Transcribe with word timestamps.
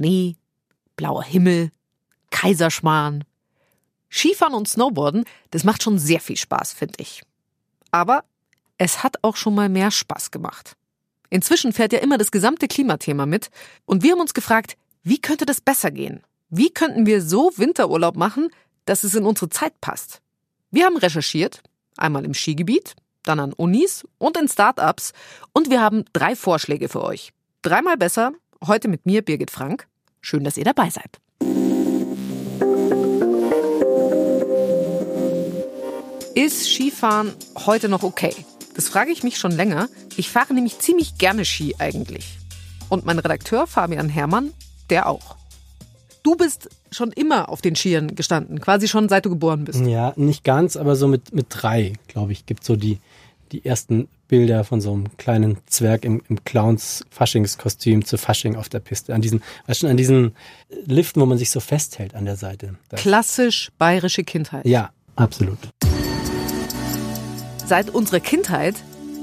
Schnee, 0.00 0.36
blauer 0.96 1.22
Himmel, 1.22 1.72
Kaiserschmarrn. 2.30 3.24
Skifahren 4.08 4.54
und 4.54 4.66
Snowboarden, 4.66 5.24
das 5.50 5.62
macht 5.62 5.82
schon 5.82 5.98
sehr 5.98 6.20
viel 6.20 6.38
Spaß, 6.38 6.72
finde 6.72 6.94
ich. 6.96 7.22
Aber 7.90 8.24
es 8.78 9.02
hat 9.02 9.18
auch 9.20 9.36
schon 9.36 9.54
mal 9.54 9.68
mehr 9.68 9.90
Spaß 9.90 10.30
gemacht. 10.30 10.74
Inzwischen 11.28 11.74
fährt 11.74 11.92
ja 11.92 11.98
immer 11.98 12.16
das 12.16 12.30
gesamte 12.30 12.66
Klimathema 12.66 13.26
mit 13.26 13.50
und 13.84 14.02
wir 14.02 14.12
haben 14.12 14.22
uns 14.22 14.32
gefragt, 14.32 14.78
wie 15.02 15.20
könnte 15.20 15.44
das 15.44 15.60
besser 15.60 15.90
gehen? 15.90 16.22
Wie 16.48 16.70
könnten 16.70 17.04
wir 17.04 17.20
so 17.20 17.52
Winterurlaub 17.56 18.16
machen, 18.16 18.48
dass 18.86 19.04
es 19.04 19.14
in 19.14 19.26
unsere 19.26 19.50
Zeit 19.50 19.82
passt? 19.82 20.22
Wir 20.70 20.86
haben 20.86 20.96
recherchiert, 20.96 21.62
einmal 21.98 22.24
im 22.24 22.32
Skigebiet, 22.32 22.96
dann 23.22 23.38
an 23.38 23.52
Unis 23.52 24.06
und 24.16 24.38
in 24.38 24.48
Startups 24.48 25.12
und 25.52 25.68
wir 25.68 25.82
haben 25.82 26.06
drei 26.14 26.34
Vorschläge 26.34 26.88
für 26.88 27.04
euch. 27.04 27.34
Dreimal 27.60 27.98
besser, 27.98 28.32
heute 28.66 28.88
mit 28.88 29.04
mir 29.04 29.22
Birgit 29.22 29.50
Frank. 29.50 29.89
Schön, 30.20 30.44
dass 30.44 30.56
ihr 30.56 30.64
dabei 30.64 30.90
seid. 30.90 31.18
Ist 36.34 36.66
Skifahren 36.66 37.32
heute 37.66 37.88
noch 37.88 38.02
okay? 38.02 38.34
Das 38.74 38.88
frage 38.88 39.10
ich 39.10 39.22
mich 39.22 39.38
schon 39.38 39.52
länger. 39.52 39.88
Ich 40.16 40.30
fahre 40.30 40.54
nämlich 40.54 40.78
ziemlich 40.78 41.18
gerne 41.18 41.44
Ski 41.44 41.74
eigentlich. 41.78 42.38
Und 42.88 43.04
mein 43.04 43.18
Redakteur 43.18 43.66
Fabian 43.66 44.08
Herrmann, 44.08 44.52
der 44.90 45.08
auch. 45.08 45.36
Du 46.22 46.36
bist 46.36 46.68
schon 46.92 47.12
immer 47.12 47.48
auf 47.48 47.62
den 47.62 47.76
Skiern 47.76 48.14
gestanden, 48.14 48.60
quasi 48.60 48.88
schon 48.88 49.08
seit 49.08 49.24
du 49.24 49.30
geboren 49.30 49.64
bist. 49.64 49.80
Ja, 49.80 50.12
nicht 50.16 50.44
ganz, 50.44 50.76
aber 50.76 50.96
so 50.96 51.08
mit, 51.08 51.32
mit 51.32 51.46
drei, 51.48 51.94
glaube 52.08 52.32
ich, 52.32 52.46
gibt 52.46 52.64
so 52.64 52.76
die, 52.76 52.98
die 53.52 53.64
ersten 53.64 54.08
Bilder 54.30 54.64
von 54.64 54.80
so 54.80 54.92
einem 54.94 55.16
kleinen 55.18 55.58
Zwerg 55.66 56.04
im, 56.04 56.22
im 56.28 56.42
Clowns-Faschingskostüm 56.44 58.04
zu 58.04 58.16
Fasching 58.16 58.56
auf 58.56 58.68
der 58.68 58.80
Piste. 58.80 59.14
An 59.14 59.20
diesen, 59.20 59.42
weißt 59.66 59.82
du, 59.82 59.88
an 59.88 59.98
diesen 59.98 60.34
Liften, 60.86 61.20
wo 61.20 61.26
man 61.26 61.36
sich 61.36 61.50
so 61.50 61.60
festhält 61.60 62.14
an 62.14 62.24
der 62.24 62.36
Seite. 62.36 62.76
Das. 62.88 63.00
Klassisch 63.00 63.70
bayerische 63.76 64.24
Kindheit. 64.24 64.64
Ja, 64.64 64.90
absolut 65.16 65.58
seit 67.70 67.90
unserer 67.90 68.18
Kindheit. 68.18 68.74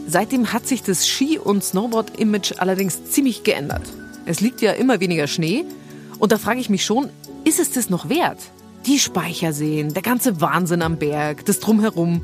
Seitdem 0.08 0.54
hat 0.54 0.66
sich 0.66 0.82
das 0.82 1.06
Ski- 1.06 1.38
und 1.38 1.66
Snowboard-Image 1.66 2.54
allerdings 2.60 3.12
ziemlich 3.12 3.44
geändert. 3.44 3.82
Es 4.26 4.40
liegt 4.40 4.62
ja 4.62 4.72
immer 4.72 5.02
weniger 5.02 5.28
Schnee. 5.28 5.66
Und 6.18 6.32
da 6.32 6.38
frage 6.38 6.62
ich 6.62 6.70
mich 6.70 6.86
schon, 6.86 7.10
ist 7.44 7.60
es 7.60 7.72
das 7.72 7.90
noch 7.90 8.08
wert? 8.08 8.40
Die 8.86 9.00
Speicherseen, 9.00 9.94
der 9.94 10.02
ganze 10.02 10.40
Wahnsinn 10.40 10.82
am 10.82 10.96
Berg, 10.96 11.44
das 11.44 11.60
Drumherum. 11.60 12.22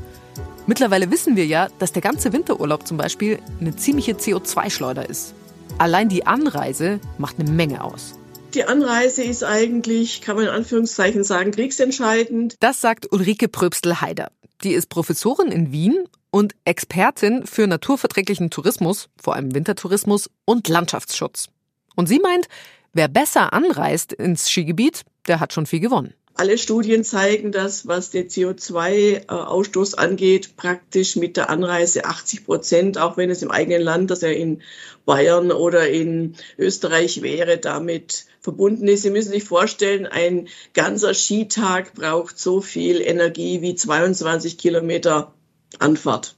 Mittlerweile 0.66 1.10
wissen 1.10 1.36
wir 1.36 1.44
ja, 1.44 1.68
dass 1.78 1.92
der 1.92 2.00
ganze 2.00 2.32
Winterurlaub 2.32 2.86
zum 2.86 2.96
Beispiel 2.96 3.38
eine 3.60 3.76
ziemliche 3.76 4.12
CO2-Schleuder 4.12 5.08
ist. 5.08 5.34
Allein 5.76 6.08
die 6.08 6.26
Anreise 6.26 7.00
macht 7.18 7.38
eine 7.38 7.50
Menge 7.50 7.84
aus. 7.84 8.14
Die 8.54 8.64
Anreise 8.64 9.22
ist 9.22 9.44
eigentlich, 9.44 10.22
kann 10.22 10.36
man 10.36 10.46
in 10.46 10.50
Anführungszeichen 10.50 11.22
sagen, 11.22 11.50
kriegsentscheidend. 11.50 12.56
Das 12.60 12.80
sagt 12.80 13.12
Ulrike 13.12 13.48
Pröbstel-Heider. 13.48 14.30
Die 14.62 14.72
ist 14.72 14.88
Professorin 14.88 15.48
in 15.48 15.70
Wien 15.72 16.08
und 16.30 16.54
Expertin 16.64 17.44
für 17.46 17.66
naturverträglichen 17.66 18.50
Tourismus, 18.50 19.10
vor 19.20 19.34
allem 19.34 19.54
Wintertourismus 19.54 20.30
und 20.46 20.68
Landschaftsschutz. 20.68 21.48
Und 21.94 22.08
sie 22.08 22.20
meint, 22.20 22.48
wer 22.92 23.08
besser 23.08 23.52
anreist 23.52 24.12
ins 24.12 24.48
Skigebiet, 24.48 25.02
der 25.26 25.40
hat 25.40 25.52
schon 25.52 25.66
viel 25.66 25.80
gewonnen. 25.80 26.14
Alle 26.36 26.58
Studien 26.58 27.04
zeigen, 27.04 27.52
dass 27.52 27.86
was 27.86 28.10
den 28.10 28.28
CO2-Ausstoß 28.28 29.94
angeht, 29.94 30.56
praktisch 30.56 31.14
mit 31.14 31.36
der 31.36 31.48
Anreise 31.48 32.06
80 32.06 32.44
Prozent, 32.44 32.98
auch 32.98 33.16
wenn 33.16 33.30
es 33.30 33.42
im 33.42 33.52
eigenen 33.52 33.82
Land, 33.82 34.10
dass 34.10 34.24
er 34.24 34.36
in 34.36 34.60
Bayern 35.04 35.52
oder 35.52 35.88
in 35.88 36.34
Österreich 36.58 37.22
wäre, 37.22 37.58
damit 37.58 38.26
verbunden 38.40 38.88
ist. 38.88 39.02
Sie 39.02 39.10
müssen 39.10 39.30
sich 39.30 39.44
vorstellen, 39.44 40.06
ein 40.06 40.48
ganzer 40.72 41.14
Skitag 41.14 41.94
braucht 41.94 42.36
so 42.36 42.60
viel 42.60 43.00
Energie 43.00 43.62
wie 43.62 43.76
22 43.76 44.58
Kilometer 44.58 45.32
Anfahrt. 45.78 46.34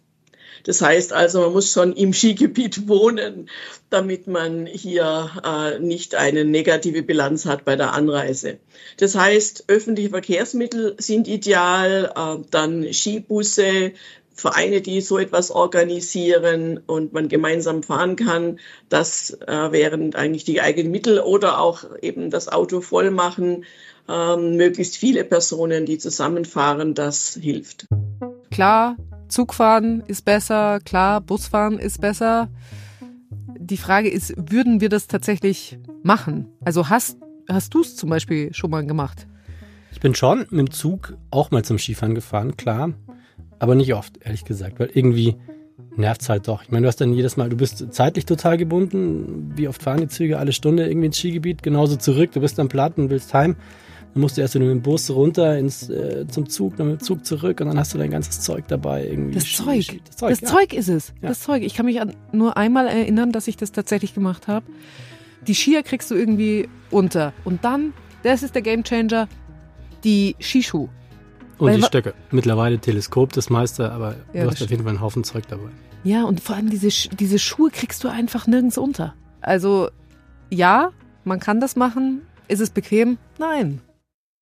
Das 0.66 0.82
heißt 0.82 1.12
also, 1.12 1.42
man 1.42 1.52
muss 1.52 1.70
schon 1.70 1.92
im 1.92 2.12
Skigebiet 2.12 2.88
wohnen, 2.88 3.48
damit 3.88 4.26
man 4.26 4.66
hier 4.66 5.30
äh, 5.44 5.78
nicht 5.78 6.16
eine 6.16 6.44
negative 6.44 7.04
Bilanz 7.04 7.46
hat 7.46 7.64
bei 7.64 7.76
der 7.76 7.94
Anreise. 7.94 8.58
Das 8.96 9.14
heißt, 9.14 9.66
öffentliche 9.68 10.10
Verkehrsmittel 10.10 10.96
sind 10.98 11.28
ideal, 11.28 12.12
äh, 12.16 12.44
dann 12.50 12.92
Skibusse, 12.92 13.92
Vereine, 14.34 14.80
die 14.80 15.00
so 15.02 15.18
etwas 15.18 15.52
organisieren 15.52 16.80
und 16.84 17.12
man 17.12 17.28
gemeinsam 17.28 17.84
fahren 17.84 18.16
kann, 18.16 18.58
das 18.88 19.38
äh, 19.46 19.72
wären 19.72 20.16
eigentlich 20.16 20.44
die 20.44 20.60
eigenen 20.60 20.90
Mittel 20.90 21.20
oder 21.20 21.60
auch 21.60 21.84
eben 22.02 22.30
das 22.30 22.48
Auto 22.48 22.80
voll 22.80 23.12
machen, 23.12 23.64
ähm, 24.08 24.56
möglichst 24.56 24.96
viele 24.96 25.22
Personen, 25.22 25.86
die 25.86 25.98
zusammenfahren, 25.98 26.94
das 26.94 27.38
hilft. 27.40 27.86
Klar, 28.50 28.96
Zugfahren 29.28 30.02
ist 30.06 30.24
besser, 30.24 30.80
klar, 30.84 31.20
Busfahren 31.20 31.78
ist 31.78 32.00
besser. 32.00 32.48
Die 33.58 33.76
Frage 33.76 34.08
ist, 34.08 34.34
würden 34.36 34.80
wir 34.80 34.88
das 34.88 35.06
tatsächlich 35.06 35.78
machen? 36.02 36.48
Also 36.64 36.88
hast, 36.88 37.18
hast 37.48 37.74
du 37.74 37.80
es 37.80 37.96
zum 37.96 38.10
Beispiel 38.10 38.54
schon 38.54 38.70
mal 38.70 38.86
gemacht? 38.86 39.26
Ich 39.92 40.00
bin 40.00 40.14
schon 40.14 40.40
mit 40.50 40.68
dem 40.68 40.70
Zug 40.70 41.16
auch 41.30 41.50
mal 41.50 41.64
zum 41.64 41.78
Skifahren 41.78 42.14
gefahren, 42.14 42.56
klar. 42.56 42.92
Aber 43.58 43.74
nicht 43.74 43.94
oft, 43.94 44.18
ehrlich 44.22 44.44
gesagt, 44.44 44.78
weil 44.78 44.90
irgendwie 44.92 45.36
nervt 45.96 46.22
es 46.22 46.28
halt 46.28 46.48
doch. 46.48 46.62
Ich 46.62 46.70
meine, 46.70 46.82
du 46.82 46.88
hast 46.88 47.00
dann 47.00 47.12
jedes 47.12 47.36
Mal, 47.36 47.48
du 47.48 47.56
bist 47.56 47.92
zeitlich 47.92 48.26
total 48.26 48.56
gebunden. 48.58 49.52
Wie 49.56 49.68
oft 49.68 49.82
fahren 49.82 50.00
die 50.00 50.08
Züge? 50.08 50.38
Alle 50.38 50.52
Stunde 50.52 50.86
irgendwie 50.86 51.06
ins 51.06 51.18
Skigebiet, 51.18 51.62
genauso 51.62 51.96
zurück. 51.96 52.32
Du 52.32 52.40
bist 52.40 52.60
am 52.60 52.68
Platten 52.68 53.02
und 53.02 53.10
willst 53.10 53.32
heim. 53.32 53.56
Dann 54.16 54.22
musst 54.22 54.38
du 54.38 54.40
erst 54.40 54.54
mit 54.54 54.62
dem 54.62 54.80
Bus 54.80 55.10
runter 55.10 55.58
ins, 55.58 55.90
äh, 55.90 56.26
zum 56.26 56.48
Zug, 56.48 56.74
dann 56.78 56.88
mit 56.88 57.02
dem 57.02 57.04
Zug 57.04 57.26
zurück 57.26 57.60
und 57.60 57.66
dann 57.66 57.78
hast 57.78 57.92
du 57.92 57.98
dein 57.98 58.10
ganzes 58.10 58.40
Zeug 58.40 58.64
dabei. 58.66 59.06
Irgendwie. 59.06 59.34
Das 59.34 59.52
Zeug. 59.52 60.00
Das 60.06 60.16
Zeug, 60.16 60.30
das 60.30 60.40
ja. 60.40 60.48
Zeug 60.48 60.72
ist 60.72 60.88
es. 60.88 61.12
Ja. 61.20 61.28
Das 61.28 61.40
Zeug. 61.40 61.62
Ich 61.62 61.74
kann 61.74 61.84
mich 61.84 62.00
an 62.00 62.14
nur 62.32 62.56
einmal 62.56 62.86
erinnern, 62.86 63.30
dass 63.30 63.46
ich 63.46 63.58
das 63.58 63.72
tatsächlich 63.72 64.14
gemacht 64.14 64.48
habe. 64.48 64.64
Die 65.46 65.54
Skier 65.54 65.82
kriegst 65.82 66.10
du 66.10 66.14
irgendwie 66.14 66.66
unter. 66.90 67.34
Und 67.44 67.62
dann, 67.66 67.92
das 68.22 68.42
ist 68.42 68.54
der 68.54 68.62
Gamechanger, 68.62 69.28
die 70.02 70.34
Skischuh. 70.40 70.88
Und 71.58 71.68
Weil, 71.68 71.76
die 71.76 71.82
Stöcke. 71.82 72.14
Mittlerweile 72.30 72.78
Teleskop 72.78 73.34
das 73.34 73.50
meiste, 73.50 73.92
aber 73.92 74.16
ja, 74.32 74.44
du 74.44 74.50
hast 74.50 74.62
auf 74.62 74.70
jeden 74.70 74.84
Fall 74.84 74.92
einen 74.92 75.02
Haufen 75.02 75.24
Zeug 75.24 75.46
dabei. 75.46 75.68
Ja, 76.04 76.24
und 76.24 76.40
vor 76.40 76.56
allem 76.56 76.70
diese, 76.70 76.88
diese 77.10 77.38
Schuhe 77.38 77.68
kriegst 77.68 78.02
du 78.02 78.08
einfach 78.08 78.46
nirgends 78.46 78.78
unter. 78.78 79.14
Also 79.42 79.90
ja, 80.48 80.92
man 81.24 81.38
kann 81.38 81.60
das 81.60 81.76
machen. 81.76 82.22
Ist 82.48 82.62
es 82.62 82.70
bequem? 82.70 83.18
Nein. 83.38 83.82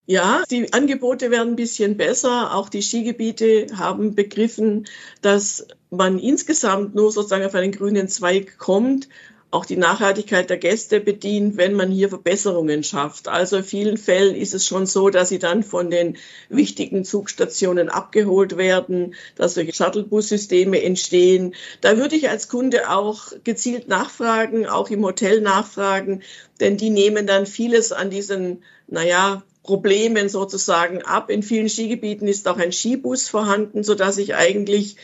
Ja, 0.07 0.45
die 0.51 0.71
Angebote 0.73 1.31
werden 1.31 1.55
ein 1.55 1.57
bisschen 1.57 1.97
besser. 1.97 2.55
Auch 2.55 2.69
die 2.69 2.83
Skigebiete 2.83 3.69
haben 3.77 4.15
begriffen, 4.15 4.87
dass 5.23 5.67
man 5.91 6.19
insgesamt 6.19 6.95
nur 6.95 7.11
sozusagen 7.11 7.45
auf 7.45 7.55
einen 7.55 7.73
grünen 7.73 8.09
Zweig 8.09 8.59
kommt, 8.59 9.09
auch 9.51 9.65
die 9.65 9.77
Nachhaltigkeit 9.77 10.51
der 10.51 10.59
Gäste 10.59 11.01
bedient, 11.01 11.57
wenn 11.57 11.75
man 11.75 11.91
hier 11.91 12.09
Verbesserungen 12.11 12.83
schafft. 12.83 13.29
Also 13.29 13.59
in 13.59 13.65
vielen 13.65 13.97
Fällen 13.97 14.35
ist 14.35 14.53
es 14.53 14.67
schon 14.67 14.85
so, 14.85 15.09
dass 15.11 15.29
sie 15.31 15.39
dann 15.39 15.63
von 15.63 15.91
den 15.91 16.19
wichtigen 16.51 17.05
Zugstationen 17.05 17.89
abgeholt 17.89 18.59
werden, 18.59 19.15
dass 19.37 19.55
solche 19.55 19.73
Shuttlebus-Systeme 19.73 20.83
entstehen. 20.83 21.55
Da 21.81 21.97
würde 21.97 22.17
ich 22.17 22.29
als 22.29 22.49
Kunde 22.49 22.91
auch 22.91 23.29
gezielt 23.45 23.89
nachfragen, 23.89 24.67
auch 24.67 24.91
im 24.91 25.05
Hotel 25.05 25.41
nachfragen, 25.41 26.23
denn 26.61 26.77
die 26.77 26.91
nehmen 26.91 27.27
dann 27.27 27.47
vieles 27.47 27.93
an 27.93 28.11
diesen, 28.11 28.65
naja, 28.89 29.45
Problemen 29.65 30.29
sozusagen 30.29 31.03
ab. 31.03 31.31
In 31.31 31.43
vielen 31.43 31.69
Skigebieten 31.69 32.29
ist 32.29 32.47
auch 32.47 32.59
ein 32.59 32.71
Skibus 32.71 33.29
vorhanden, 33.29 33.83
so 33.83 33.97
dass 33.97 34.19
ich 34.19 34.37
eigentlich 34.37 34.97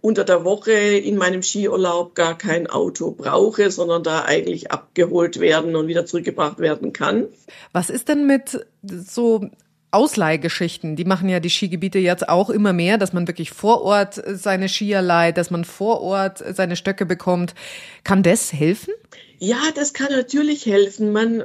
unter 0.00 0.24
der 0.24 0.44
Woche 0.44 0.72
in 0.72 1.16
meinem 1.16 1.42
Skiurlaub 1.42 2.14
gar 2.14 2.38
kein 2.38 2.66
Auto 2.66 3.10
brauche, 3.10 3.70
sondern 3.70 4.02
da 4.02 4.24
eigentlich 4.24 4.70
abgeholt 4.70 5.40
werden 5.40 5.76
und 5.76 5.88
wieder 5.88 6.06
zurückgebracht 6.06 6.58
werden 6.58 6.92
kann. 6.92 7.26
Was 7.72 7.90
ist 7.90 8.08
denn 8.08 8.26
mit 8.26 8.66
so 8.82 9.50
Ausleihgeschichten, 9.90 10.96
die 10.96 11.04
machen 11.04 11.28
ja 11.28 11.38
die 11.38 11.50
Skigebiete 11.50 12.00
jetzt 12.00 12.28
auch 12.28 12.50
immer 12.50 12.72
mehr, 12.72 12.98
dass 12.98 13.12
man 13.12 13.28
wirklich 13.28 13.52
vor 13.52 13.82
Ort 13.82 14.20
seine 14.26 14.68
Skier 14.68 15.00
leiht, 15.00 15.36
dass 15.38 15.50
man 15.50 15.64
vor 15.64 16.00
Ort 16.02 16.42
seine 16.54 16.74
Stöcke 16.74 17.06
bekommt. 17.06 17.54
Kann 18.02 18.24
das 18.24 18.52
helfen? 18.52 18.92
Ja, 19.38 19.60
das 19.74 19.92
kann 19.92 20.10
natürlich 20.10 20.66
helfen. 20.66 21.12
Man 21.12 21.44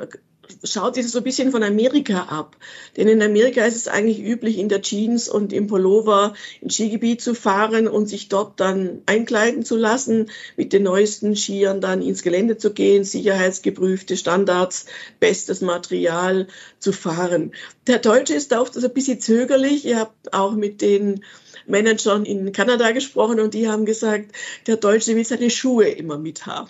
schaut 0.64 0.96
sich 0.96 1.06
das 1.06 1.14
so 1.14 1.20
ein 1.20 1.24
bisschen 1.24 1.52
von 1.52 1.64
Amerika 1.64 2.24
ab. 2.24 2.58
Denn 2.98 3.08
in 3.08 3.22
Amerika 3.22 3.66
ist 3.66 3.76
es 3.76 3.88
eigentlich 3.88 4.20
üblich, 4.20 4.58
in 4.58 4.70
der 4.70 4.82
Jeans 4.82 5.30
und 5.30 5.54
im 5.54 5.68
Pullover 5.68 6.34
ins 6.62 6.76
Skigebiet 6.76 7.22
zu 7.22 7.34
fahren 7.34 7.88
und 7.88 8.08
sich 8.08 8.30
dort 8.30 8.60
dann 8.60 9.02
einkleiden 9.06 9.64
zu 9.64 9.76
lassen, 9.76 10.30
mit 10.58 10.74
den 10.74 10.84
neuesten 10.84 11.36
Skiern 11.36 11.82
dann 11.82 12.02
ins 12.02 12.24
Gelände 12.24 12.58
zu 12.58 12.74
gehen, 12.74 13.04
sicherheitsgeprüfte 13.04 14.18
Standards, 14.18 14.86
bestes 15.20 15.62
Material 15.62 16.48
zu 16.80 16.92
fahren. 16.92 17.52
Der 17.88 18.00
Deutsche 18.00 18.34
ist 18.34 18.52
da 18.52 18.62
oft 18.62 18.74
so 18.74 18.86
ein 18.86 18.94
bisschen 18.94 19.20
zögerlich. 19.20 19.86
Ihr 19.86 20.00
habt 20.00 20.34
auch 20.34 20.54
mit 20.54 20.82
den 20.82 21.24
Managern 21.68 22.26
in 22.26 22.52
Kanada 22.52 22.92
gesprochen 22.92 23.40
und 23.40 23.54
die 23.54 23.68
haben 23.70 23.86
gesagt, 23.86 24.32
der 24.68 24.78
Deutsche 24.78 25.16
will 25.16 25.26
seine 25.26 25.50
Schuhe 25.50 25.88
immer 25.88 26.18
mithaben. 26.18 26.70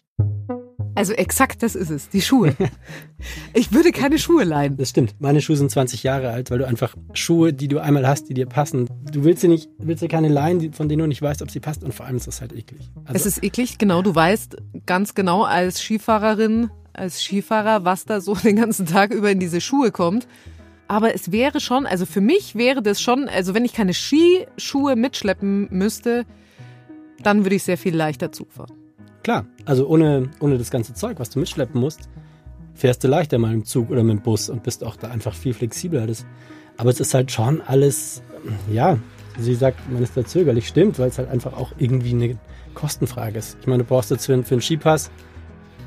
Also 0.95 1.13
exakt 1.13 1.63
das 1.63 1.75
ist 1.75 1.89
es, 1.89 2.09
die 2.09 2.21
Schuhe. 2.21 2.55
Ich 3.53 3.71
würde 3.73 3.91
keine 3.91 4.17
Schuhe 4.17 4.43
leihen. 4.43 4.77
Das 4.77 4.89
stimmt. 4.89 5.15
Meine 5.19 5.41
Schuhe 5.41 5.55
sind 5.55 5.69
20 5.69 6.03
Jahre 6.03 6.29
alt, 6.29 6.51
weil 6.51 6.59
du 6.59 6.67
einfach 6.67 6.95
Schuhe, 7.13 7.53
die 7.53 7.67
du 7.67 7.79
einmal 7.79 8.07
hast, 8.07 8.29
die 8.29 8.33
dir 8.33 8.45
passen. 8.45 8.87
Du 9.11 9.23
willst 9.23 9.43
dir 9.43 9.49
nicht, 9.49 9.69
willst 9.77 10.01
dir 10.01 10.07
keine 10.07 10.29
leihen, 10.29 10.73
von 10.73 10.89
denen 10.89 11.01
du 11.01 11.07
nicht 11.07 11.21
weißt, 11.21 11.41
ob 11.41 11.51
sie 11.51 11.59
passt. 11.59 11.83
Und 11.83 11.93
vor 11.93 12.05
allem 12.05 12.17
ist 12.17 12.27
das 12.27 12.41
halt 12.41 12.53
eklig. 12.53 12.89
Also 13.05 13.15
es 13.15 13.25
ist 13.25 13.43
eklig, 13.43 13.77
genau. 13.77 14.01
Du 14.01 14.13
weißt 14.13 14.57
ganz 14.85 15.15
genau 15.15 15.43
als 15.43 15.81
Skifahrerin, 15.81 16.69
als 16.93 17.23
Skifahrer, 17.23 17.85
was 17.85 18.05
da 18.05 18.21
so 18.21 18.33
den 18.43 18.55
ganzen 18.55 18.85
Tag 18.85 19.13
über 19.13 19.31
in 19.31 19.39
diese 19.39 19.61
Schuhe 19.61 19.91
kommt. 19.91 20.27
Aber 20.87 21.13
es 21.13 21.31
wäre 21.31 21.59
schon, 21.59 21.85
also 21.85 22.05
für 22.05 22.21
mich 22.21 22.55
wäre 22.55 22.81
das 22.81 22.99
schon, 22.99 23.29
also 23.29 23.53
wenn 23.53 23.63
ich 23.63 23.73
keine 23.73 23.93
Skischuhe 23.93 24.95
mitschleppen 24.95 25.67
müsste, 25.69 26.25
dann 27.21 27.43
würde 27.45 27.55
ich 27.55 27.63
sehr 27.63 27.77
viel 27.77 27.95
leichter 27.95 28.31
Zug 28.31 28.51
fahren. 28.51 28.78
Klar, 29.23 29.45
also 29.65 29.87
ohne, 29.87 30.29
ohne 30.39 30.57
das 30.57 30.71
ganze 30.71 30.93
Zeug, 30.93 31.19
was 31.19 31.29
du 31.29 31.39
mitschleppen 31.39 31.79
musst, 31.79 32.09
fährst 32.73 33.03
du 33.03 33.07
leichter 33.07 33.37
mal 33.37 33.53
im 33.53 33.65
Zug 33.65 33.89
oder 33.89 34.03
mit 34.03 34.17
dem 34.17 34.21
Bus 34.21 34.49
und 34.49 34.63
bist 34.63 34.83
auch 34.83 34.95
da 34.95 35.09
einfach 35.09 35.33
viel 35.33 35.53
flexibler. 35.53 36.07
Das, 36.07 36.25
aber 36.77 36.89
es 36.89 36.99
ist 36.99 37.13
halt 37.13 37.31
schon 37.31 37.61
alles, 37.61 38.23
ja, 38.71 38.97
sie 39.37 39.55
sagt, 39.55 39.91
man 39.91 40.01
ist 40.01 40.15
da 40.15 40.25
zögerlich, 40.25 40.67
stimmt, 40.67 40.97
weil 40.99 41.09
es 41.09 41.17
halt 41.17 41.29
einfach 41.29 41.53
auch 41.53 41.73
irgendwie 41.77 42.11
eine 42.11 42.37
Kostenfrage 42.73 43.37
ist. 43.37 43.57
Ich 43.59 43.67
meine, 43.67 43.83
du 43.83 43.89
brauchst 43.89 44.11
jetzt 44.11 44.25
für, 44.25 44.43
für 44.43 44.55
einen 44.55 44.61
Skipass 44.61 45.11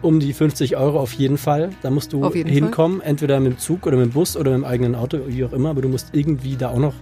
um 0.03 0.21
die 0.21 0.33
50 0.33 0.77
Euro 0.77 1.01
auf 1.01 1.13
jeden 1.15 1.39
Fall. 1.39 1.71
Da 1.81 1.91
musst 1.91 2.13
du 2.13 2.29
hinkommen, 2.31 2.99
Fall. 2.99 3.09
entweder 3.09 3.41
mit 3.41 3.53
dem 3.53 3.59
Zug 3.59 3.87
oder 3.87 3.97
mit 3.97 4.07
dem 4.07 4.13
Bus 4.13 4.37
oder 4.37 4.51
mit 4.51 4.61
dem 4.61 4.65
eigenen 4.65 4.95
Auto, 4.95 5.19
wie 5.27 5.45
auch 5.45 5.53
immer, 5.53 5.71
aber 5.71 5.81
du 5.81 5.89
musst 5.89 6.09
irgendwie 6.13 6.57
da 6.57 6.71
auch 6.71 6.79
noch 6.79 6.95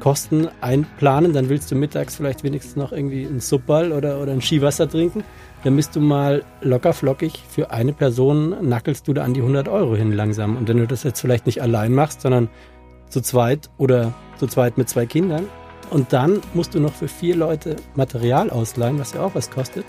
Kosten 0.00 0.48
einplanen. 0.60 1.32
Dann 1.32 1.48
willst 1.48 1.70
du 1.70 1.74
mittags 1.74 2.16
vielleicht 2.16 2.44
wenigstens 2.44 2.76
noch 2.76 2.92
irgendwie 2.92 3.26
einen 3.26 3.40
Subball 3.40 3.92
oder, 3.92 4.20
oder 4.22 4.32
ein 4.32 4.40
Skiwasser 4.40 4.88
trinken 4.88 5.24
dann 5.64 5.76
bist 5.76 5.96
du 5.96 6.00
mal 6.00 6.44
locker 6.60 6.92
flockig 6.92 7.42
für 7.48 7.70
eine 7.70 7.92
Person, 7.92 8.68
nackelst 8.68 9.08
du 9.08 9.14
da 9.14 9.24
an 9.24 9.34
die 9.34 9.40
100 9.40 9.66
Euro 9.68 9.96
hin 9.96 10.12
langsam. 10.12 10.56
Und 10.56 10.68
wenn 10.68 10.76
du 10.76 10.86
das 10.86 11.02
jetzt 11.02 11.20
vielleicht 11.20 11.46
nicht 11.46 11.62
allein 11.62 11.92
machst, 11.92 12.20
sondern 12.20 12.48
zu 13.08 13.22
zweit 13.22 13.70
oder 13.78 14.12
zu 14.38 14.46
zweit 14.46 14.78
mit 14.78 14.88
zwei 14.88 15.06
Kindern, 15.06 15.46
und 15.90 16.12
dann 16.12 16.40
musst 16.54 16.74
du 16.74 16.80
noch 16.80 16.92
für 16.92 17.08
vier 17.08 17.36
Leute 17.36 17.76
Material 17.94 18.50
ausleihen, 18.50 18.98
was 18.98 19.14
ja 19.14 19.22
auch 19.22 19.34
was 19.34 19.50
kostet. 19.50 19.84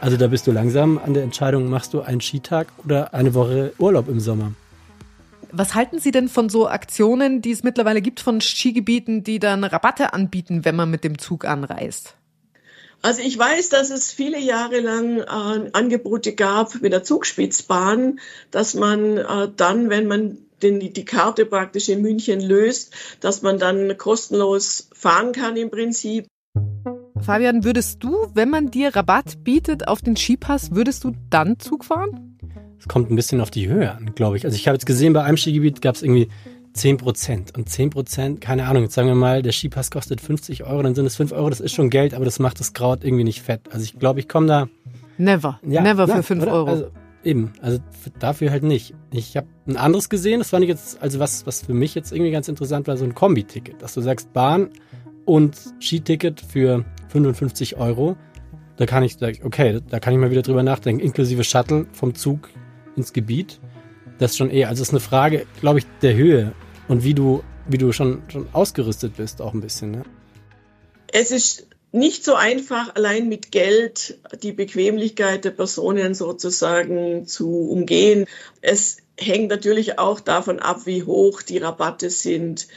Also 0.00 0.16
da 0.16 0.26
bist 0.26 0.46
du 0.46 0.52
langsam 0.52 0.98
an 0.98 1.14
der 1.14 1.22
Entscheidung, 1.22 1.68
machst 1.68 1.94
du 1.94 2.00
einen 2.00 2.20
Skitag 2.20 2.68
oder 2.84 3.14
eine 3.14 3.34
Woche 3.34 3.72
Urlaub 3.78 4.08
im 4.08 4.18
Sommer. 4.18 4.52
Was 5.52 5.74
halten 5.74 5.98
Sie 5.98 6.10
denn 6.10 6.28
von 6.28 6.48
so 6.48 6.68
Aktionen, 6.68 7.42
die 7.42 7.50
es 7.50 7.62
mittlerweile 7.62 8.00
gibt 8.00 8.20
von 8.20 8.40
Skigebieten, 8.40 9.22
die 9.22 9.38
dann 9.38 9.62
Rabatte 9.62 10.14
anbieten, 10.14 10.64
wenn 10.64 10.74
man 10.74 10.90
mit 10.90 11.04
dem 11.04 11.18
Zug 11.18 11.44
anreist? 11.44 12.16
Also 13.02 13.20
ich 13.20 13.36
weiß, 13.36 13.68
dass 13.68 13.90
es 13.90 14.12
viele 14.12 14.38
Jahre 14.38 14.78
lang 14.78 15.18
äh, 15.18 15.70
Angebote 15.72 16.34
gab 16.34 16.80
mit 16.80 16.92
der 16.92 17.02
Zugspitzbahn, 17.02 18.20
dass 18.52 18.74
man 18.74 19.18
äh, 19.18 19.48
dann, 19.56 19.90
wenn 19.90 20.06
man 20.06 20.38
den, 20.62 20.78
die 20.78 21.04
Karte 21.04 21.44
praktisch 21.44 21.88
in 21.88 22.00
München 22.00 22.40
löst, 22.40 22.94
dass 23.18 23.42
man 23.42 23.58
dann 23.58 23.98
kostenlos 23.98 24.88
fahren 24.92 25.32
kann 25.32 25.56
im 25.56 25.70
Prinzip. 25.70 26.28
Fabian, 27.20 27.64
würdest 27.64 28.04
du, 28.04 28.28
wenn 28.34 28.50
man 28.50 28.70
dir 28.70 28.94
Rabatt 28.94 29.42
bietet 29.42 29.88
auf 29.88 30.00
den 30.00 30.16
Skipass, 30.16 30.72
würdest 30.72 31.02
du 31.02 31.12
dann 31.28 31.58
Zug 31.58 31.84
fahren? 31.84 32.38
Es 32.78 32.86
kommt 32.86 33.10
ein 33.10 33.16
bisschen 33.16 33.40
auf 33.40 33.50
die 33.50 33.68
Höhe 33.68 33.92
an, 33.92 34.12
glaube 34.14 34.36
ich. 34.36 34.44
Also 34.44 34.56
ich 34.56 34.68
habe 34.68 34.76
jetzt 34.76 34.86
gesehen, 34.86 35.12
bei 35.12 35.22
einem 35.24 35.36
Skigebiet 35.36 35.82
gab 35.82 35.96
es 35.96 36.02
irgendwie 36.02 36.28
10 36.74 36.96
Prozent. 36.96 37.56
Und 37.56 37.68
10 37.68 37.90
Prozent, 37.90 38.40
keine 38.40 38.66
Ahnung, 38.66 38.84
jetzt 38.84 38.94
sagen 38.94 39.08
wir 39.08 39.14
mal, 39.14 39.42
der 39.42 39.52
Skipass 39.52 39.90
kostet 39.90 40.20
50 40.20 40.64
Euro, 40.64 40.82
dann 40.82 40.94
sind 40.94 41.06
es 41.06 41.16
5 41.16 41.32
Euro, 41.32 41.50
das 41.50 41.60
ist 41.60 41.72
schon 41.72 41.90
Geld, 41.90 42.14
aber 42.14 42.24
das 42.24 42.38
macht 42.38 42.60
das 42.60 42.72
Kraut 42.72 43.04
irgendwie 43.04 43.24
nicht 43.24 43.42
fett. 43.42 43.60
Also 43.70 43.84
ich 43.84 43.98
glaube, 43.98 44.20
ich 44.20 44.28
komme 44.28 44.46
da. 44.46 44.68
Never. 45.18 45.60
Ja, 45.66 45.82
Never 45.82 46.08
für 46.08 46.22
5 46.22 46.46
Euro. 46.46 46.70
Also, 46.70 46.86
eben, 47.24 47.52
also 47.60 47.78
dafür 48.18 48.50
halt 48.50 48.62
nicht. 48.62 48.94
Ich 49.10 49.36
habe 49.36 49.46
ein 49.66 49.76
anderes 49.76 50.08
gesehen, 50.08 50.38
das 50.38 50.50
fand 50.50 50.64
ich 50.64 50.68
jetzt, 50.68 51.00
also 51.02 51.18
was, 51.18 51.46
was 51.46 51.62
für 51.62 51.74
mich 51.74 51.94
jetzt 51.94 52.12
irgendwie 52.12 52.30
ganz 52.30 52.48
interessant 52.48 52.86
war, 52.86 52.96
so 52.96 53.04
ein 53.04 53.14
Kombi-Ticket, 53.14 53.82
dass 53.82 53.94
du 53.94 54.00
sagst 54.00 54.32
Bahn 54.32 54.70
und 55.24 55.56
Skiticket 55.80 56.40
für 56.40 56.84
55 57.08 57.76
Euro. 57.76 58.16
Da 58.76 58.86
kann 58.86 59.02
ich, 59.02 59.18
okay, 59.44 59.80
da 59.88 60.00
kann 60.00 60.14
ich 60.14 60.18
mal 60.18 60.30
wieder 60.30 60.42
drüber 60.42 60.62
nachdenken, 60.62 61.02
inklusive 61.02 61.44
Shuttle 61.44 61.86
vom 61.92 62.14
Zug 62.14 62.48
ins 62.96 63.12
Gebiet. 63.12 63.60
Das 64.18 64.32
ist 64.32 64.38
schon 64.38 64.50
eher, 64.50 64.68
also 64.68 64.82
es 64.82 64.88
ist 64.88 64.94
eine 64.94 65.00
Frage, 65.00 65.46
glaube 65.60 65.80
ich, 65.80 65.86
der 66.00 66.14
Höhe 66.14 66.52
und 66.92 67.04
wie 67.04 67.14
du, 67.14 67.42
wie 67.66 67.78
du 67.78 67.90
schon, 67.92 68.22
schon 68.28 68.46
ausgerüstet 68.52 69.16
bist, 69.16 69.40
auch 69.40 69.54
ein 69.54 69.62
bisschen. 69.62 69.92
Ne? 69.92 70.02
Es 71.10 71.30
ist 71.30 71.66
nicht 71.90 72.22
so 72.22 72.34
einfach, 72.34 72.94
allein 72.96 73.30
mit 73.30 73.50
Geld 73.50 74.18
die 74.42 74.52
Bequemlichkeit 74.52 75.46
der 75.46 75.52
Personen 75.52 76.12
sozusagen 76.14 77.26
zu 77.26 77.70
umgehen. 77.70 78.26
Es 78.60 78.98
hängt 79.18 79.48
natürlich 79.48 79.98
auch 79.98 80.20
davon 80.20 80.58
ab, 80.58 80.82
wie 80.84 81.02
hoch 81.02 81.40
die 81.40 81.56
Rabatte 81.56 82.10
sind. 82.10 82.68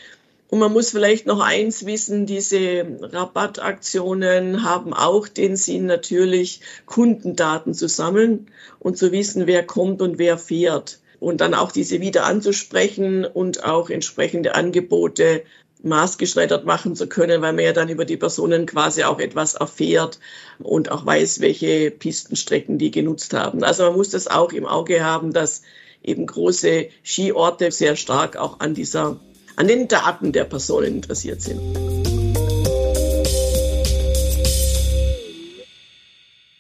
Und 0.48 0.60
man 0.60 0.72
muss 0.72 0.92
vielleicht 0.92 1.26
noch 1.26 1.42
eins 1.42 1.86
wissen, 1.86 2.26
diese 2.26 2.86
Rabattaktionen 3.02 4.64
haben 4.64 4.94
auch 4.94 5.28
den 5.28 5.58
Sinn, 5.58 5.88
natürlich 5.88 6.62
Kundendaten 6.86 7.74
zu 7.74 7.90
sammeln 7.90 8.50
und 8.80 8.98
zu 8.98 9.12
wissen, 9.12 9.46
wer 9.46 9.66
kommt 9.66 10.02
und 10.02 10.20
wer 10.20 10.38
fährt 10.38 11.00
und 11.20 11.42
dann 11.42 11.54
auch 11.54 11.72
diese 11.72 12.02
wieder 12.02 12.26
anzusprechen 12.26 13.26
und 13.26 13.64
auch 13.64 13.90
entsprechende 13.90 14.56
Angebote 14.56 15.44
maßgeschneidert 15.84 16.66
machen 16.66 16.96
zu 16.96 17.08
können, 17.08 17.42
weil 17.42 17.54
man 17.54 17.64
ja 17.64 17.74
dann 17.74 17.90
über 17.90 18.06
die 18.06 18.18
Personen 18.18 18.66
quasi 18.66 19.04
auch 19.04 19.20
etwas 19.20 19.54
erfährt 19.54 20.20
und 20.60 20.92
auch 20.92 21.06
weiß, 21.06 21.42
welche 21.42 21.92
Pistenstrecken 21.92 22.78
die 22.78 22.92
genutzt 22.92 23.34
haben. 23.34 23.64
Also 23.64 23.84
man 23.84 23.96
muss 23.96 24.10
das 24.10 24.28
auch 24.28 24.52
im 24.52 24.66
Auge 24.66 25.04
haben, 25.04 25.32
dass 25.32 25.62
eben 26.04 26.26
große 26.26 26.88
Skiorte 27.04 27.72
sehr 27.72 27.96
stark 27.96 28.36
auch 28.36 28.60
an 28.60 28.74
dieser, 28.74 29.20
an 29.56 29.68
den 29.68 29.88
Daten 29.88 30.32
der 30.32 30.46
Personen 30.46 30.88
interessiert 30.88 31.42
sind. 31.42 31.62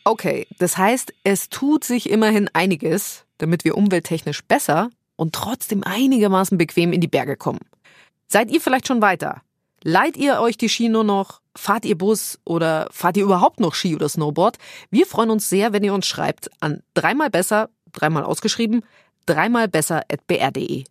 Okay, 0.08 0.46
das 0.60 0.78
heißt, 0.78 1.14
es 1.24 1.50
tut 1.50 1.84
sich 1.84 2.12
immerhin 2.12 2.48
einiges, 2.54 3.25
damit 3.38 3.64
wir 3.64 3.78
umwelttechnisch 3.78 4.44
besser 4.44 4.90
und 5.16 5.34
trotzdem 5.34 5.84
einigermaßen 5.84 6.58
bequem 6.58 6.94
in 6.94 7.02
die 7.02 7.08
Berge 7.08 7.38
kommen. 7.38 7.60
Seid 8.28 8.52
ihr 8.52 8.62
vielleicht 8.62 8.88
schon 8.88 9.02
weiter? 9.02 9.42
Leiht 9.84 10.18
ihr 10.18 10.40
euch 10.40 10.58
die 10.58 10.70
Ski 10.70 10.90
nur 10.90 11.04
noch? 11.04 11.42
Fahrt 11.56 11.86
ihr 11.86 11.98
Bus 11.98 12.40
oder 12.44 12.88
fahrt 12.92 13.18
ihr 13.18 13.24
überhaupt 13.24 13.60
noch 13.60 13.76
Ski 13.76 13.96
oder 13.96 14.10
Snowboard? 14.10 14.58
Wir 14.90 15.06
freuen 15.06 15.30
uns 15.30 15.48
sehr, 15.48 15.74
wenn 15.74 15.84
ihr 15.84 15.94
uns 15.94 16.08
schreibt 16.08 16.50
an 16.60 16.82
dreimal 16.96 17.30
besser, 17.30 17.70
dreimal 17.94 18.24
ausgeschrieben, 18.24 18.82
dreimal 19.26 19.68
besser 19.68 20.02
at 20.12 20.26
br.de. 20.28 20.86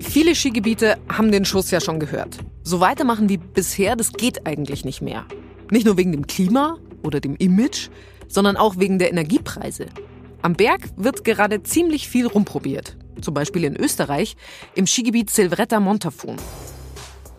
Viele 0.00 0.34
Skigebiete 0.34 0.98
haben 1.08 1.30
den 1.30 1.44
Schuss 1.44 1.70
ja 1.70 1.80
schon 1.80 2.00
gehört. 2.00 2.38
So 2.64 2.80
weitermachen 2.80 3.28
wie 3.28 3.36
bisher, 3.36 3.94
das 3.94 4.12
geht 4.12 4.44
eigentlich 4.44 4.84
nicht 4.84 5.00
mehr. 5.00 5.24
Nicht 5.70 5.86
nur 5.86 5.96
wegen 5.96 6.10
dem 6.10 6.26
Klima 6.26 6.78
oder 7.02 7.20
dem 7.20 7.36
Image, 7.36 7.88
sondern 8.28 8.56
auch 8.56 8.78
wegen 8.78 8.98
der 8.98 9.10
Energiepreise. 9.10 9.86
Am 10.42 10.54
Berg 10.54 10.80
wird 10.96 11.24
gerade 11.24 11.62
ziemlich 11.62 12.08
viel 12.08 12.26
rumprobiert. 12.26 12.96
Zum 13.20 13.34
Beispiel 13.34 13.64
in 13.64 13.76
Österreich 13.76 14.36
im 14.74 14.86
Skigebiet 14.86 15.30
Silvretta 15.30 15.80
Montafon. 15.80 16.36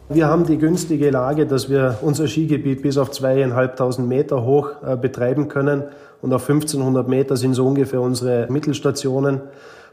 Wir 0.09 0.27
haben 0.27 0.45
die 0.45 0.57
günstige 0.57 1.09
Lage, 1.09 1.47
dass 1.47 1.69
wir 1.69 1.99
unser 2.01 2.27
Skigebiet 2.27 2.81
bis 2.81 2.97
auf 2.97 3.11
zweieinhalbtausend 3.11 4.07
Meter 4.07 4.43
hoch 4.43 4.71
äh, 4.85 4.97
betreiben 4.97 5.47
können. 5.47 5.83
Und 6.21 6.33
auf 6.33 6.41
1500 6.47 7.07
Meter 7.07 7.37
sind 7.37 7.53
so 7.53 7.65
ungefähr 7.65 8.01
unsere 8.01 8.47
Mittelstationen. 8.51 9.41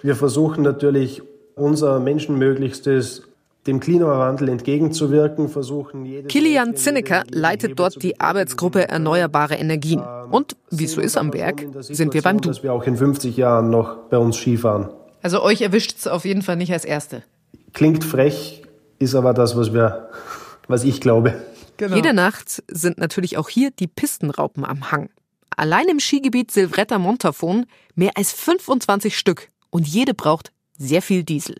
Wir 0.02 0.16
versuchen 0.16 0.64
natürlich 0.64 1.22
unser 1.54 2.00
Menschenmöglichstes 2.00 3.22
dem 3.66 3.80
Klimawandel 3.80 4.48
entgegenzuwirken, 4.48 5.48
versuchen 5.48 6.26
Kilian 6.28 6.76
Zinnecker 6.76 7.24
leitet 7.30 7.78
dort 7.78 8.02
die 8.02 8.18
Arbeitsgruppe 8.18 8.88
Erneuerbare 8.88 9.56
Energien. 9.56 10.00
Ähm, 10.00 10.30
Und 10.30 10.56
wie 10.70 10.84
es 10.84 10.92
so 10.92 11.00
ist 11.00 11.16
am 11.18 11.30
Berg, 11.30 11.66
sind 11.80 12.14
wir 12.14 12.22
beim 12.22 12.40
Du. 12.40 12.48
Dass 12.48 12.62
wir 12.62 12.72
auch 12.72 12.84
in 12.84 12.96
50 12.96 13.36
Jahren 13.36 13.70
noch 13.70 13.96
bei 14.08 14.16
uns 14.16 14.36
Skifahren. 14.36 14.88
Also 15.22 15.42
euch 15.42 15.60
erwischt 15.60 15.96
es 15.98 16.06
auf 16.06 16.24
jeden 16.24 16.42
Fall 16.42 16.56
nicht 16.56 16.72
als 16.72 16.84
Erste. 16.84 17.22
Klingt 17.72 18.04
frech, 18.04 18.62
ist 18.98 19.14
aber 19.14 19.34
das, 19.34 19.56
was 19.56 19.72
wir, 19.72 20.08
was 20.68 20.84
ich 20.84 21.00
glaube. 21.00 21.34
Genau. 21.76 21.96
Jede 21.96 22.14
Nacht 22.14 22.62
sind 22.68 22.98
natürlich 22.98 23.36
auch 23.36 23.48
hier 23.48 23.70
die 23.70 23.86
Pistenraupen 23.86 24.64
am 24.64 24.90
Hang. 24.90 25.10
Allein 25.56 25.88
im 25.88 26.00
Skigebiet 26.00 26.50
Silvretta 26.50 26.98
Montafon 26.98 27.66
mehr 27.94 28.12
als 28.14 28.32
25 28.32 29.18
Stück. 29.18 29.48
Und 29.70 29.86
jede 29.86 30.14
braucht 30.14 30.52
sehr 30.78 31.02
viel 31.02 31.24
Diesel. 31.24 31.56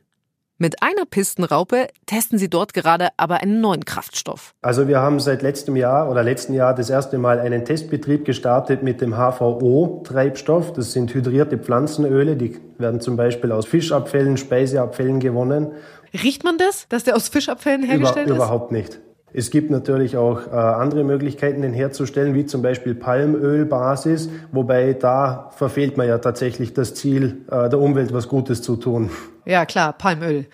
Mit 0.60 0.82
einer 0.82 1.04
Pistenraupe 1.08 1.86
testen 2.06 2.36
sie 2.36 2.50
dort 2.50 2.74
gerade 2.74 3.10
aber 3.16 3.42
einen 3.42 3.60
neuen 3.60 3.84
Kraftstoff. 3.84 4.54
Also 4.60 4.88
wir 4.88 4.98
haben 4.98 5.20
seit 5.20 5.42
letztem 5.42 5.76
Jahr 5.76 6.10
oder 6.10 6.24
letzten 6.24 6.52
Jahr 6.52 6.74
das 6.74 6.90
erste 6.90 7.16
Mal 7.16 7.38
einen 7.38 7.64
Testbetrieb 7.64 8.24
gestartet 8.24 8.82
mit 8.82 9.00
dem 9.00 9.14
HVO-Treibstoff. 9.14 10.72
Das 10.72 10.92
sind 10.92 11.14
hydrierte 11.14 11.58
Pflanzenöle, 11.58 12.34
die 12.34 12.56
werden 12.76 13.00
zum 13.00 13.16
Beispiel 13.16 13.52
aus 13.52 13.66
Fischabfällen, 13.66 14.36
Speiseabfällen 14.36 15.20
gewonnen. 15.20 15.70
Riecht 16.12 16.42
man 16.42 16.58
das, 16.58 16.88
dass 16.88 17.04
der 17.04 17.14
aus 17.14 17.28
Fischabfällen 17.28 17.84
hergestellt 17.84 18.26
Über, 18.26 18.38
ist? 18.38 18.42
Überhaupt 18.42 18.72
nicht. 18.72 18.98
Es 19.32 19.50
gibt 19.50 19.70
natürlich 19.70 20.16
auch 20.16 20.46
äh, 20.46 20.50
andere 20.50 21.04
Möglichkeiten, 21.04 21.62
den 21.62 21.74
herzustellen, 21.74 22.34
wie 22.34 22.46
zum 22.46 22.62
Beispiel 22.62 22.94
Palmölbasis, 22.94 24.30
wobei 24.52 24.94
da 24.94 25.50
verfehlt 25.56 25.96
man 25.96 26.08
ja 26.08 26.18
tatsächlich 26.18 26.72
das 26.72 26.94
Ziel, 26.94 27.42
äh, 27.50 27.68
der 27.68 27.78
Umwelt 27.78 28.12
was 28.12 28.28
Gutes 28.28 28.62
zu 28.62 28.76
tun. 28.76 29.10
Ja, 29.44 29.66
klar, 29.66 29.92
Palmöl. 29.92 30.46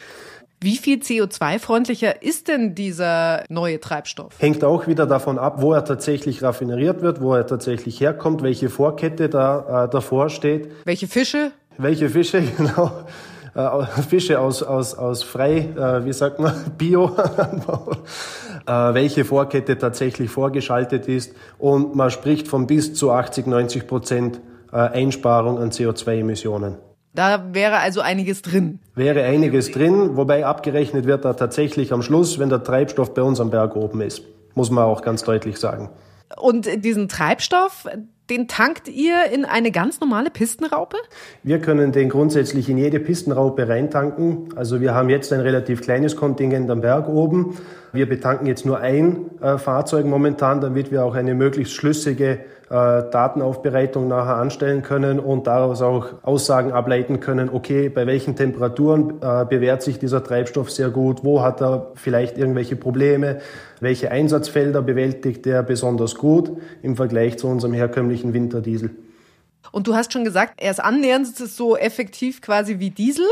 Wie 0.60 0.76
viel 0.76 1.00
CO2-freundlicher 1.00 2.22
ist 2.22 2.48
denn 2.48 2.74
dieser 2.74 3.44
neue 3.50 3.80
Treibstoff? 3.80 4.32
Hängt 4.38 4.64
auch 4.64 4.86
wieder 4.86 5.06
davon 5.06 5.38
ab, 5.38 5.60
wo 5.60 5.74
er 5.74 5.84
tatsächlich 5.84 6.42
raffineriert 6.42 7.02
wird, 7.02 7.20
wo 7.20 7.34
er 7.34 7.46
tatsächlich 7.46 8.00
herkommt, 8.00 8.42
welche 8.42 8.70
Vorkette 8.70 9.28
da 9.28 9.84
äh, 9.84 9.90
davor 9.90 10.30
steht. 10.30 10.70
Welche 10.84 11.06
Fische? 11.06 11.52
Welche 11.76 12.08
Fische, 12.08 12.40
genau. 12.56 12.90
Äh, 13.54 13.86
Fische 14.08 14.40
aus, 14.40 14.62
aus, 14.62 14.94
aus 14.94 15.22
frei, 15.22 15.58
äh, 15.76 16.04
wie 16.04 16.12
sagt 16.12 16.38
man, 16.40 16.52
Bio, 16.78 17.06
äh, 18.66 18.70
welche 18.70 19.24
Vorkette 19.24 19.78
tatsächlich 19.78 20.30
vorgeschaltet 20.30 21.08
ist. 21.08 21.34
Und 21.58 21.94
man 21.94 22.10
spricht 22.10 22.48
von 22.48 22.66
bis 22.66 22.94
zu 22.94 23.12
80, 23.12 23.46
90 23.46 23.86
Prozent 23.86 24.40
äh, 24.72 24.76
Einsparung 24.76 25.58
an 25.58 25.70
CO2-Emissionen. 25.70 26.76
Da 27.14 27.44
wäre 27.52 27.78
also 27.78 28.00
einiges 28.00 28.42
drin. 28.42 28.80
Wäre 28.96 29.22
einiges 29.22 29.70
drin, 29.70 30.16
wobei 30.16 30.44
abgerechnet 30.44 31.06
wird 31.06 31.24
da 31.24 31.34
tatsächlich 31.34 31.92
am 31.92 32.02
Schluss, 32.02 32.40
wenn 32.40 32.48
der 32.48 32.64
Treibstoff 32.64 33.14
bei 33.14 33.22
uns 33.22 33.40
am 33.40 33.50
Berg 33.50 33.76
oben 33.76 34.00
ist. 34.00 34.22
Muss 34.54 34.70
man 34.70 34.84
auch 34.84 35.00
ganz 35.00 35.22
deutlich 35.22 35.58
sagen. 35.58 35.90
Und 36.36 36.84
diesen 36.84 37.08
Treibstoff, 37.08 37.86
den 38.30 38.48
tankt 38.48 38.88
ihr 38.88 39.30
in 39.32 39.44
eine 39.44 39.70
ganz 39.70 40.00
normale 40.00 40.30
Pistenraupe? 40.30 40.96
Wir 41.42 41.60
können 41.60 41.92
den 41.92 42.08
grundsätzlich 42.08 42.68
in 42.68 42.78
jede 42.78 42.98
Pistenraupe 43.00 43.68
reintanken. 43.68 44.48
Also 44.56 44.80
wir 44.80 44.94
haben 44.94 45.10
jetzt 45.10 45.32
ein 45.32 45.40
relativ 45.40 45.82
kleines 45.82 46.16
Kontingent 46.16 46.70
am 46.70 46.80
Berg 46.80 47.08
oben. 47.08 47.58
Wir 47.92 48.08
betanken 48.08 48.46
jetzt 48.46 48.64
nur 48.64 48.78
ein 48.78 49.30
äh, 49.40 49.58
Fahrzeug 49.58 50.06
momentan, 50.06 50.60
damit 50.60 50.90
wir 50.90 51.04
auch 51.04 51.14
eine 51.14 51.34
möglichst 51.34 51.74
schlüssige 51.74 52.40
äh, 52.70 53.02
Datenaufbereitung 53.10 54.08
nachher 54.08 54.36
anstellen 54.36 54.82
können 54.82 55.20
und 55.20 55.46
daraus 55.46 55.82
auch 55.82 56.06
Aussagen 56.22 56.72
ableiten 56.72 57.20
können, 57.20 57.50
okay, 57.52 57.90
bei 57.90 58.06
welchen 58.06 58.36
Temperaturen 58.36 59.20
äh, 59.20 59.44
bewährt 59.44 59.82
sich 59.82 59.98
dieser 59.98 60.24
Treibstoff 60.24 60.70
sehr 60.70 60.88
gut, 60.88 61.24
wo 61.24 61.42
hat 61.42 61.60
er 61.60 61.92
vielleicht 61.94 62.38
irgendwelche 62.38 62.74
Probleme, 62.74 63.40
welche 63.80 64.10
Einsatzfelder 64.10 64.80
bewältigt 64.80 65.46
er 65.46 65.62
besonders 65.62 66.14
gut 66.14 66.50
im 66.82 66.96
Vergleich 66.96 67.38
zu 67.38 67.48
unserem 67.48 67.74
herkömmlichen 67.74 68.13
Winterdiesel. 68.32 68.90
Und 69.72 69.86
du 69.86 69.94
hast 69.94 70.12
schon 70.12 70.24
gesagt, 70.24 70.54
er 70.58 70.70
ist 70.70 70.82
annähernd 70.82 71.26
so 71.26 71.76
effektiv 71.76 72.40
quasi 72.40 72.78
wie 72.78 72.90
Diesel. 72.90 73.26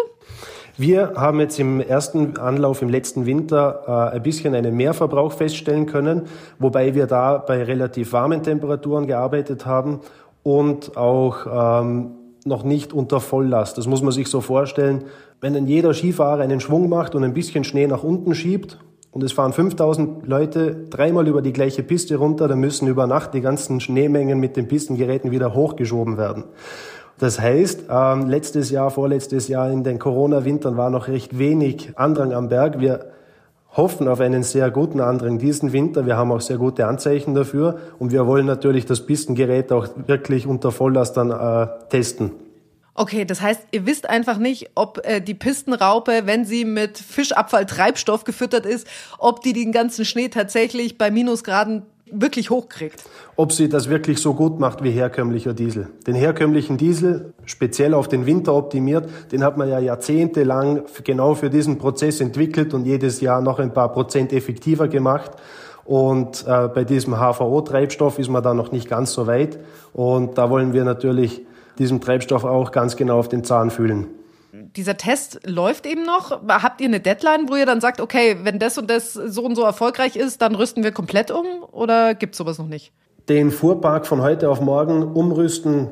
Wir 0.79 1.13
haben 1.17 1.39
jetzt 1.41 1.61
im 1.61 1.81
ersten 1.81 2.39
Anlauf 2.39 2.81
im 2.81 2.89
letzten 2.89 3.27
Winter 3.27 3.83
äh, 3.87 4.17
ein 4.17 4.23
bisschen 4.23 4.55
einen 4.55 4.75
Mehrverbrauch 4.75 5.33
feststellen 5.33 5.85
können, 5.87 6.23
wobei 6.59 6.95
wir 6.95 7.07
da 7.07 7.37
bei 7.37 7.63
relativ 7.63 8.13
warmen 8.13 8.43
Temperaturen 8.43 9.07
gearbeitet 9.07 9.67
haben 9.67 10.01
und 10.43 10.97
auch 10.97 11.83
ähm, 11.83 12.13
noch 12.45 12.65
nicht 12.65 12.93
unter 12.93 13.21
Volllast. 13.21 13.77
Das 13.77 13.87
muss 13.87 14.03
man 14.03 14.13
sich 14.13 14.29
so 14.29 14.41
vorstellen. 14.41 15.05
Wenn 15.41 15.55
dann 15.55 15.67
jeder 15.67 15.93
Skifahrer 15.93 16.43
einen 16.43 16.61
Schwung 16.61 16.89
macht 16.89 17.15
und 17.15 17.23
ein 17.23 17.35
bisschen 17.35 17.65
Schnee 17.65 17.87
nach 17.87 18.03
unten 18.03 18.35
schiebt 18.35 18.79
und 19.13 19.23
es 19.23 19.33
fahren 19.33 19.53
5000 19.53 20.27
Leute 20.27 20.87
dreimal 20.89 21.29
über 21.29 21.43
die 21.43 21.53
gleiche 21.53 21.83
Piste 21.83 22.17
runter, 22.17 22.49
dann 22.49 22.61
müssen 22.61 22.89
über 22.89 23.07
Nacht 23.07 23.35
die 23.35 23.43
ganzen 23.43 23.79
Schneemengen 23.79 24.41
mit 24.41 24.57
den 24.57 24.69
Pistengeräten 24.69 25.31
wieder 25.31 25.55
hochgeschoben 25.55 26.17
werden. 26.17 26.45
Das 27.19 27.39
heißt, 27.39 27.85
ähm, 27.91 28.29
letztes 28.29 28.71
Jahr, 28.71 28.91
vorletztes 28.91 29.49
Jahr 29.49 29.71
in 29.71 29.85
den 29.85 29.99
Corona-Wintern 29.99 30.77
war 30.77 30.91
noch 30.91 31.09
recht 31.09 31.39
wenig 31.39 31.93
Andrang 31.95 32.33
am 32.33 32.49
Berg. 32.49 32.81
Wir 32.81 33.13
hoffen 33.77 34.09
auf 34.09 34.21
einen 34.21 34.43
sehr 34.43 34.71
guten 34.71 35.01
Andrang 35.01 35.39
diesen 35.39 35.73
Winter. 35.73 36.07
Wir 36.07 36.17
haben 36.17 36.33
auch 36.33 36.41
sehr 36.41 36.57
gute 36.57 36.87
Anzeichen 36.87 37.35
dafür 37.35 37.79
und 37.99 38.13
wir 38.13 38.27
wollen 38.27 38.47
natürlich 38.47 38.87
das 38.87 39.05
Pistengerät 39.07 39.73
auch 39.73 39.89
wirklich 40.07 40.47
unter 40.47 40.73
Volllast 40.73 41.17
dann 41.17 41.31
äh, 41.31 41.69
testen. 41.91 42.33
Okay, 42.95 43.25
das 43.25 43.41
heißt, 43.41 43.69
ihr 43.71 43.87
wisst 43.87 44.09
einfach 44.09 44.37
nicht, 44.37 44.71
ob 44.75 45.01
äh, 45.05 45.21
die 45.21 45.35
Pistenraupe, 45.35 46.23
wenn 46.27 46.45
sie 46.45 46.67
mit 46.67 46.99
Fischabfall 46.99 47.65
Treibstoff 47.65 48.25
gefüttert 48.25 48.67
ist, 48.67 48.87
ob 49.19 49.41
die 49.41 49.55
den 49.55 49.73
ganzen 49.73 50.05
Schnee 50.05 50.29
tatsächlich 50.29 50.99
bei 50.99 51.11
Minusgraden 51.11 51.83
wirklich 52.13 52.51
hochkriegt. 52.51 53.03
Ob 53.37 53.53
sie 53.53 53.71
das 53.71 53.89
wirklich 53.89 54.19
so 54.19 54.35
gut 54.35 54.61
macht 54.61 54.85
wie 54.85 54.91
herkömmlicher 54.91 55.55
Diesel. 55.55 55.89
Den 56.07 56.15
herkömmlichen 56.15 56.77
Diesel, 56.77 57.33
speziell 57.47 57.95
auf 57.95 58.09
den 58.09 58.27
Winter 58.27 58.55
optimiert, 58.55 59.09
den 59.33 59.43
hat 59.43 59.57
man 59.57 59.71
ja 59.71 59.79
jahrzehntelang 59.79 60.83
genau 61.05 61.35
für 61.35 61.49
diesen 61.49 61.79
Prozess 61.79 62.21
entwickelt 62.21 62.75
und 62.75 62.85
jedes 62.85 63.23
Jahr 63.23 63.41
noch 63.41 63.59
ein 63.59 63.73
paar 63.73 63.91
Prozent 63.93 64.35
effektiver 64.35 64.89
gemacht. 64.89 65.31
Und 65.85 66.45
äh, 66.47 66.69
bei 66.69 66.85
diesem 66.85 67.15
HVO-Treibstoff 67.15 68.19
ist 68.19 68.29
man 68.29 68.43
da 68.43 68.53
noch 68.53 68.71
nicht 68.71 68.89
ganz 68.89 69.13
so 69.13 69.27
weit. 69.27 69.59
Und 69.95 70.37
da 70.37 70.51
wollen 70.51 70.75
wir 70.75 70.85
natürlich 70.85 71.43
diesem 71.79 72.01
Treibstoff 72.01 72.45
auch 72.45 72.71
ganz 72.71 72.97
genau 72.97 73.19
auf 73.19 73.29
den 73.29 73.45
Zahn 73.45 73.71
fühlen 73.71 74.09
dieser 74.77 74.97
Test 74.97 75.41
läuft 75.47 75.87
eben 75.87 76.05
noch. 76.05 76.43
Habt 76.49 76.81
ihr 76.81 76.87
eine 76.87 77.01
Deadline, 77.01 77.49
wo 77.49 77.57
ihr 77.57 77.67
dann 77.67 77.81
sagt, 77.81 78.01
okay, 78.01 78.37
wenn 78.43 78.59
das 78.59 78.79
und 78.79 78.91
das 78.91 79.15
so 79.15 79.45
und 79.45 79.55
so 79.55 79.63
erfolgreich 79.63 80.17
ist, 80.17 80.43
dann 80.43 80.55
rüsten 80.55 80.85
wir 80.85 80.93
komplett 80.93 81.31
um? 81.31 81.47
Oder 81.71 82.15
gibt 82.15 82.35
es 82.35 82.39
sowas 82.39 82.59
noch 82.59 82.69
nicht? 82.69 82.93
Den 83.29 83.51
Fuhrpark 83.51 84.07
von 84.07 84.21
heute 84.21 84.51
auf 84.51 84.61
morgen 84.61 85.03
umrüsten, 85.03 85.91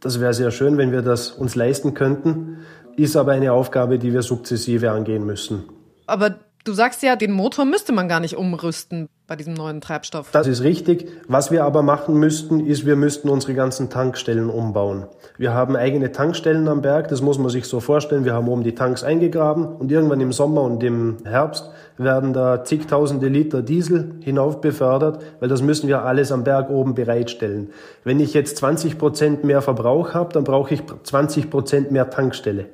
das 0.00 0.20
wäre 0.20 0.32
sehr 0.32 0.50
schön, 0.50 0.78
wenn 0.78 0.92
wir 0.92 1.02
das 1.02 1.30
uns 1.30 1.54
leisten 1.54 1.94
könnten, 1.94 2.58
ist 2.96 3.16
aber 3.16 3.32
eine 3.32 3.52
Aufgabe, 3.52 3.98
die 3.98 4.12
wir 4.12 4.22
sukzessive 4.22 4.90
angehen 4.90 5.26
müssen. 5.26 5.64
Aber 6.06 6.36
Du 6.68 6.74
sagst 6.74 7.02
ja, 7.02 7.16
den 7.16 7.32
Motor 7.32 7.64
müsste 7.64 7.92
man 7.92 8.08
gar 8.08 8.20
nicht 8.20 8.36
umrüsten 8.36 9.08
bei 9.28 9.36
diesem 9.36 9.52
neuen 9.52 9.82
Treibstoff. 9.82 10.30
Das 10.32 10.46
ist 10.46 10.62
richtig. 10.62 11.06
Was 11.28 11.50
wir 11.50 11.64
aber 11.64 11.82
machen 11.82 12.14
müssten, 12.14 12.60
ist, 12.60 12.86
wir 12.86 12.96
müssten 12.96 13.28
unsere 13.28 13.52
ganzen 13.52 13.90
Tankstellen 13.90 14.48
umbauen. 14.48 15.04
Wir 15.36 15.52
haben 15.52 15.76
eigene 15.76 16.12
Tankstellen 16.12 16.66
am 16.66 16.80
Berg, 16.80 17.08
das 17.08 17.20
muss 17.20 17.38
man 17.38 17.50
sich 17.50 17.66
so 17.66 17.78
vorstellen. 17.80 18.24
Wir 18.24 18.32
haben 18.32 18.48
oben 18.48 18.64
die 18.64 18.74
Tanks 18.74 19.04
eingegraben 19.04 19.66
und 19.66 19.92
irgendwann 19.92 20.20
im 20.20 20.32
Sommer 20.32 20.62
und 20.62 20.82
im 20.82 21.18
Herbst 21.24 21.70
werden 21.98 22.32
da 22.32 22.64
zigtausende 22.64 23.28
Liter 23.28 23.60
Diesel 23.60 24.14
hinauf 24.20 24.62
befördert, 24.62 25.22
weil 25.40 25.50
das 25.50 25.60
müssen 25.60 25.88
wir 25.88 26.04
alles 26.04 26.32
am 26.32 26.42
Berg 26.42 26.70
oben 26.70 26.94
bereitstellen. 26.94 27.70
Wenn 28.04 28.20
ich 28.20 28.32
jetzt 28.32 28.56
20 28.56 28.96
Prozent 28.96 29.44
mehr 29.44 29.60
Verbrauch 29.60 30.14
habe, 30.14 30.32
dann 30.32 30.44
brauche 30.44 30.72
ich 30.72 30.82
20 31.02 31.50
Prozent 31.50 31.90
mehr 31.92 32.08
Tankstelle. 32.08 32.70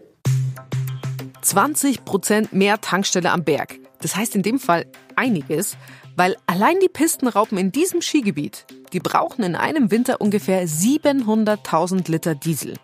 20 1.42 2.04
Prozent 2.04 2.52
mehr 2.52 2.80
Tankstelle 2.80 3.32
am 3.32 3.42
Berg. 3.42 3.83
Das 4.04 4.16
heißt 4.16 4.36
in 4.36 4.42
dem 4.42 4.58
Fall 4.58 4.84
einiges, 5.16 5.78
weil 6.14 6.36
allein 6.46 6.78
die 6.78 6.90
Pistenraupen 6.90 7.56
in 7.56 7.72
diesem 7.72 8.02
Skigebiet, 8.02 8.66
die 8.92 9.00
brauchen 9.00 9.42
in 9.42 9.56
einem 9.56 9.90
Winter 9.90 10.20
ungefähr 10.20 10.68
700.000 10.68 12.10
Liter 12.10 12.34
Diesel. 12.34 12.74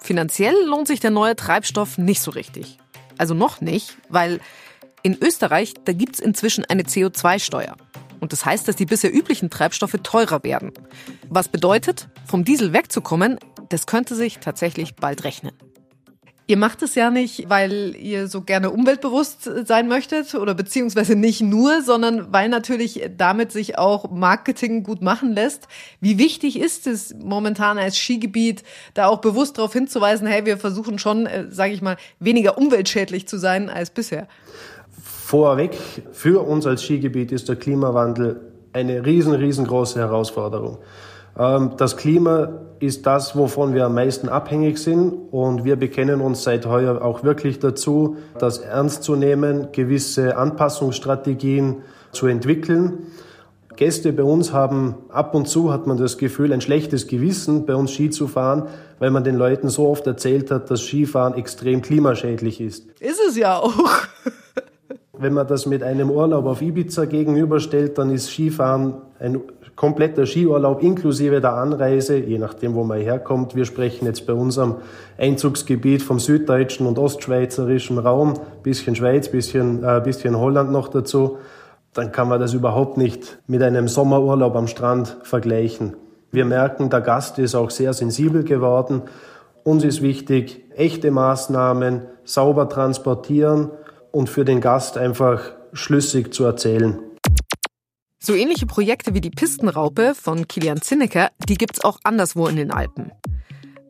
Finanziell 0.00 0.54
lohnt 0.64 0.88
sich 0.88 1.00
der 1.00 1.10
neue 1.10 1.36
Treibstoff 1.36 1.98
nicht 1.98 2.22
so 2.22 2.30
richtig. 2.30 2.78
Also 3.18 3.34
noch 3.34 3.60
nicht, 3.60 3.98
weil 4.08 4.40
in 5.02 5.18
Österreich, 5.20 5.74
da 5.84 5.92
gibt's 5.92 6.18
inzwischen 6.18 6.64
eine 6.64 6.84
CO2-Steuer. 6.84 7.76
Und 8.18 8.32
das 8.32 8.46
heißt, 8.46 8.66
dass 8.66 8.76
die 8.76 8.86
bisher 8.86 9.14
üblichen 9.14 9.50
Treibstoffe 9.50 9.98
teurer 10.02 10.44
werden. 10.44 10.72
Was 11.28 11.48
bedeutet, 11.48 12.08
vom 12.24 12.46
Diesel 12.46 12.72
wegzukommen, 12.72 13.38
das 13.68 13.86
könnte 13.86 14.14
sich 14.14 14.38
tatsächlich 14.38 14.96
bald 14.96 15.24
rechnen. 15.24 15.52
Ihr 16.50 16.56
macht 16.56 16.82
es 16.82 16.94
ja 16.94 17.10
nicht, 17.10 17.50
weil 17.50 17.94
ihr 17.94 18.26
so 18.26 18.40
gerne 18.40 18.70
umweltbewusst 18.70 19.50
sein 19.66 19.86
möchtet 19.86 20.34
oder 20.34 20.54
beziehungsweise 20.54 21.14
nicht 21.14 21.42
nur, 21.42 21.82
sondern 21.82 22.32
weil 22.32 22.48
natürlich 22.48 23.02
damit 23.18 23.52
sich 23.52 23.76
auch 23.76 24.10
Marketing 24.10 24.82
gut 24.82 25.02
machen 25.02 25.34
lässt. 25.34 25.68
Wie 26.00 26.16
wichtig 26.16 26.58
ist 26.58 26.86
es 26.86 27.14
momentan 27.22 27.76
als 27.76 27.98
Skigebiet, 27.98 28.62
da 28.94 29.08
auch 29.08 29.18
bewusst 29.18 29.58
darauf 29.58 29.74
hinzuweisen, 29.74 30.26
hey, 30.26 30.46
wir 30.46 30.56
versuchen 30.56 30.98
schon, 30.98 31.26
äh, 31.26 31.48
sage 31.50 31.74
ich 31.74 31.82
mal, 31.82 31.98
weniger 32.18 32.56
umweltschädlich 32.56 33.28
zu 33.28 33.36
sein 33.36 33.68
als 33.68 33.90
bisher? 33.90 34.26
Vorweg, 35.02 35.76
für 36.12 36.40
uns 36.40 36.66
als 36.66 36.82
Skigebiet 36.82 37.30
ist 37.30 37.50
der 37.50 37.56
Klimawandel 37.56 38.40
eine 38.72 39.04
riesen, 39.04 39.34
riesengroße 39.34 39.98
Herausforderung. 39.98 40.78
Ähm, 41.38 41.72
das 41.76 41.96
Klima 41.96 42.50
ist 42.80 43.06
das, 43.06 43.36
wovon 43.36 43.74
wir 43.74 43.86
am 43.86 43.94
meisten 43.94 44.28
abhängig 44.28 44.78
sind 44.78 45.12
und 45.30 45.64
wir 45.64 45.76
bekennen 45.76 46.20
uns 46.20 46.42
seit 46.44 46.66
heuer 46.66 47.02
auch 47.02 47.24
wirklich 47.24 47.58
dazu, 47.58 48.16
das 48.38 48.58
ernst 48.58 49.02
zu 49.02 49.16
nehmen, 49.16 49.68
gewisse 49.72 50.36
Anpassungsstrategien 50.36 51.82
zu 52.12 52.26
entwickeln. 52.26 53.06
Gäste 53.76 54.12
bei 54.12 54.24
uns 54.24 54.52
haben 54.52 54.96
ab 55.08 55.34
und 55.36 55.46
zu, 55.46 55.72
hat 55.72 55.86
man 55.86 55.96
das 55.96 56.18
Gefühl, 56.18 56.52
ein 56.52 56.60
schlechtes 56.60 57.06
Gewissen, 57.06 57.64
bei 57.64 57.76
uns 57.76 57.92
Ski 57.92 58.10
zu 58.10 58.26
fahren, 58.26 58.64
weil 58.98 59.10
man 59.10 59.22
den 59.22 59.36
Leuten 59.36 59.68
so 59.68 59.88
oft 59.88 60.04
erzählt 60.06 60.50
hat, 60.50 60.68
dass 60.68 60.82
Skifahren 60.82 61.34
extrem 61.34 61.80
klimaschädlich 61.80 62.60
ist. 62.60 62.88
Ist 63.00 63.20
es 63.28 63.36
ja 63.36 63.56
auch. 63.56 63.72
Wenn 65.12 65.32
man 65.32 65.46
das 65.46 65.66
mit 65.66 65.84
einem 65.84 66.10
Urlaub 66.10 66.46
auf 66.46 66.62
Ibiza 66.62 67.04
gegenüberstellt, 67.04 67.98
dann 67.98 68.10
ist 68.10 68.30
Skifahren 68.30 68.94
ein 69.20 69.40
kompletter 69.78 70.26
Skiurlaub 70.26 70.82
inklusive 70.82 71.40
der 71.40 71.54
Anreise, 71.54 72.16
je 72.16 72.38
nachdem, 72.38 72.74
wo 72.74 72.82
man 72.82 72.98
herkommt. 72.98 73.54
Wir 73.54 73.64
sprechen 73.64 74.06
jetzt 74.06 74.26
bei 74.26 74.32
unserem 74.32 74.78
Einzugsgebiet 75.16 76.02
vom 76.02 76.18
süddeutschen 76.18 76.84
und 76.84 76.98
ostschweizerischen 76.98 77.98
Raum, 77.98 78.34
bisschen 78.64 78.96
Schweiz, 78.96 79.28
bisschen, 79.28 79.84
äh, 79.84 80.00
bisschen 80.02 80.36
Holland 80.36 80.72
noch 80.72 80.88
dazu. 80.88 81.38
dann 81.94 82.12
kann 82.12 82.28
man 82.28 82.38
das 82.38 82.54
überhaupt 82.54 82.96
nicht 82.96 83.38
mit 83.46 83.62
einem 83.62 83.88
Sommerurlaub 83.88 84.54
am 84.56 84.66
Strand 84.66 85.16
vergleichen. 85.22 85.96
Wir 86.30 86.44
merken, 86.44 86.90
der 86.90 87.00
Gast 87.00 87.38
ist 87.38 87.54
auch 87.54 87.70
sehr 87.70 87.92
sensibel 87.92 88.44
geworden. 88.44 89.02
Uns 89.64 89.84
ist 89.84 90.02
wichtig, 90.02 90.64
echte 90.76 91.10
Maßnahmen 91.10 92.02
sauber 92.24 92.68
transportieren 92.68 93.70
und 94.12 94.28
für 94.28 94.44
den 94.44 94.60
Gast 94.60 94.98
einfach 94.98 95.40
schlüssig 95.72 96.34
zu 96.34 96.44
erzählen. 96.44 96.98
So 98.20 98.34
ähnliche 98.34 98.66
Projekte 98.66 99.14
wie 99.14 99.20
die 99.20 99.30
Pistenraupe 99.30 100.12
von 100.12 100.48
Kilian 100.48 100.82
Zinnecker, 100.82 101.30
die 101.48 101.54
gibt's 101.54 101.84
auch 101.84 102.00
anderswo 102.02 102.48
in 102.48 102.56
den 102.56 102.72
Alpen. 102.72 103.12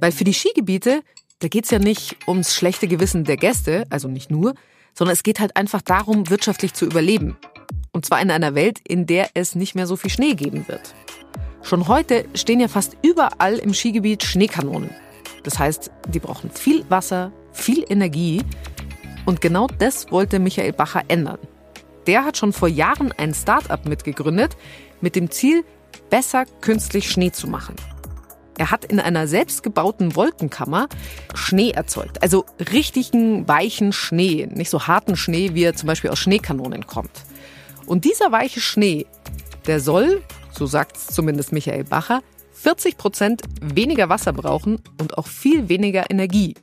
Weil 0.01 0.13
für 0.13 0.25
die 0.25 0.35
Skigebiete, 0.35 1.03
da 1.39 1.49
geht's 1.49 1.71
ja 1.71 1.79
nicht 1.79 2.17
ums 2.29 2.55
schlechte 2.55 2.89
Gewissen 2.89 3.25
der 3.25 3.39
Gäste, 3.39 3.85
also 3.89 4.07
nicht 4.07 4.31
nur, 4.31 4.55
sondern 4.93 5.15
es 5.15 5.23
geht 5.23 5.41
halt 5.41 5.57
einfach 5.57 5.81
darum, 5.81 6.29
wirtschaftlich 6.29 6.75
zu 6.75 6.85
überleben. 6.85 7.39
Und 7.91 8.05
zwar 8.05 8.21
in 8.21 8.31
einer 8.31 8.55
Welt, 8.55 8.81
in 8.87 9.07
der 9.07 9.31
es 9.33 9.55
nicht 9.55 9.75
mehr 9.75 9.87
so 9.87 9.97
viel 9.97 10.11
Schnee 10.11 10.35
geben 10.35 10.69
wird. 10.69 10.95
Schon 11.63 11.89
heute 11.89 12.27
stehen 12.35 12.61
ja 12.61 12.69
fast 12.69 12.99
überall 13.03 13.55
im 13.55 13.73
Skigebiet 13.73 14.25
Schneekanonen. 14.25 14.91
Das 15.43 15.59
heißt, 15.59 15.91
die 16.09 16.21
brauchen 16.21 16.51
viel 16.51 16.85
Wasser, 16.91 17.33
viel 17.53 17.83
Energie. 17.89 18.43
Und 19.25 19.41
genau 19.41 19.69
das 19.79 20.13
wollte 20.13 20.39
Michael 20.39 20.75
Bacher 20.75 21.05
ändern. 21.09 21.39
Der 22.09 22.25
hat 22.25 22.39
schon 22.39 22.55
vor 22.55 22.69
Jahren 22.69 23.13
ein 23.13 23.35
Start-up 23.35 23.87
mitgegründet 23.87 24.57
mit 25.03 25.15
dem 25.15 25.31
Ziel, 25.31 25.63
besser 26.09 26.47
künstlich 26.63 27.11
Schnee 27.11 27.33
zu 27.33 27.49
machen. 27.49 27.77
Er 28.57 28.71
hat 28.71 28.87
in 28.87 28.99
einer 28.99 29.29
selbstgebauten 29.29 30.17
Wolkenkammer 30.17 30.89
Schnee 31.35 31.73
erzeugt. 31.73 32.23
Also 32.23 32.47
richtigen 32.73 33.47
weichen 33.47 33.93
Schnee, 33.93 34.49
nicht 34.51 34.71
so 34.71 34.87
harten 34.87 35.17
Schnee, 35.17 35.51
wie 35.53 35.65
er 35.65 35.77
zum 35.77 35.87
Beispiel 35.87 36.09
aus 36.09 36.19
Schneekanonen 36.19 36.87
kommt. 36.87 37.11
Und 37.85 38.07
dieser 38.07 38.33
weiche 38.33 38.61
Schnee, 38.61 39.05
der 39.67 39.79
soll, 39.79 40.23
so 40.51 40.65
sagt 40.65 40.97
zumindest 40.97 41.53
Michael 41.53 41.85
Bacher, 41.85 42.23
40 42.55 42.97
Prozent 42.97 43.43
weniger 43.61 44.09
Wasser 44.09 44.33
brauchen 44.33 44.81
und 44.99 45.19
auch 45.19 45.27
viel 45.27 45.69
weniger 45.69 46.11
Energie. 46.11 46.55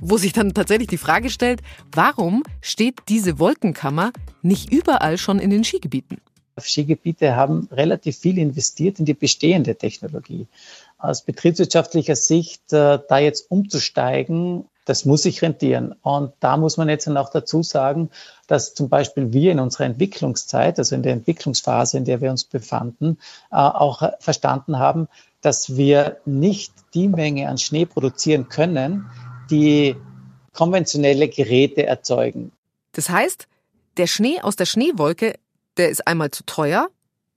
Wo 0.00 0.16
sich 0.16 0.32
dann 0.32 0.54
tatsächlich 0.54 0.88
die 0.88 0.98
Frage 0.98 1.30
stellt, 1.30 1.60
warum 1.92 2.42
steht 2.60 3.00
diese 3.08 3.38
Wolkenkammer 3.38 4.12
nicht 4.42 4.72
überall 4.72 5.18
schon 5.18 5.38
in 5.38 5.50
den 5.50 5.64
Skigebieten? 5.64 6.18
Skigebiete 6.60 7.34
haben 7.36 7.68
relativ 7.72 8.18
viel 8.18 8.38
investiert 8.38 8.98
in 8.98 9.04
die 9.04 9.14
bestehende 9.14 9.74
Technologie. 9.76 10.46
Aus 10.98 11.22
betriebswirtschaftlicher 11.22 12.16
Sicht, 12.16 12.72
äh, 12.72 12.98
da 13.08 13.18
jetzt 13.18 13.50
umzusteigen, 13.50 14.66
das 14.84 15.04
muss 15.04 15.22
sich 15.22 15.42
rentieren. 15.42 15.94
Und 16.02 16.32
da 16.40 16.56
muss 16.56 16.76
man 16.76 16.88
jetzt 16.88 17.06
dann 17.06 17.16
auch 17.16 17.30
dazu 17.30 17.62
sagen, 17.62 18.10
dass 18.46 18.74
zum 18.74 18.88
Beispiel 18.88 19.32
wir 19.32 19.52
in 19.52 19.58
unserer 19.58 19.86
Entwicklungszeit, 19.86 20.78
also 20.78 20.94
in 20.94 21.02
der 21.02 21.14
Entwicklungsphase, 21.14 21.96
in 21.96 22.04
der 22.04 22.20
wir 22.20 22.30
uns 22.30 22.44
befanden, 22.44 23.18
äh, 23.50 23.56
auch 23.56 24.02
verstanden 24.20 24.78
haben, 24.78 25.08
dass 25.40 25.76
wir 25.76 26.18
nicht 26.24 26.72
die 26.94 27.08
Menge 27.08 27.48
an 27.48 27.58
Schnee 27.58 27.86
produzieren 27.86 28.48
können, 28.48 29.10
die 29.50 29.96
konventionelle 30.52 31.28
Geräte 31.28 31.86
erzeugen. 31.86 32.52
Das 32.92 33.08
heißt, 33.08 33.46
der 33.96 34.06
Schnee 34.06 34.40
aus 34.40 34.56
der 34.56 34.66
Schneewolke, 34.66 35.34
der 35.76 35.88
ist 35.88 36.06
einmal 36.06 36.30
zu 36.30 36.44
teuer 36.44 36.88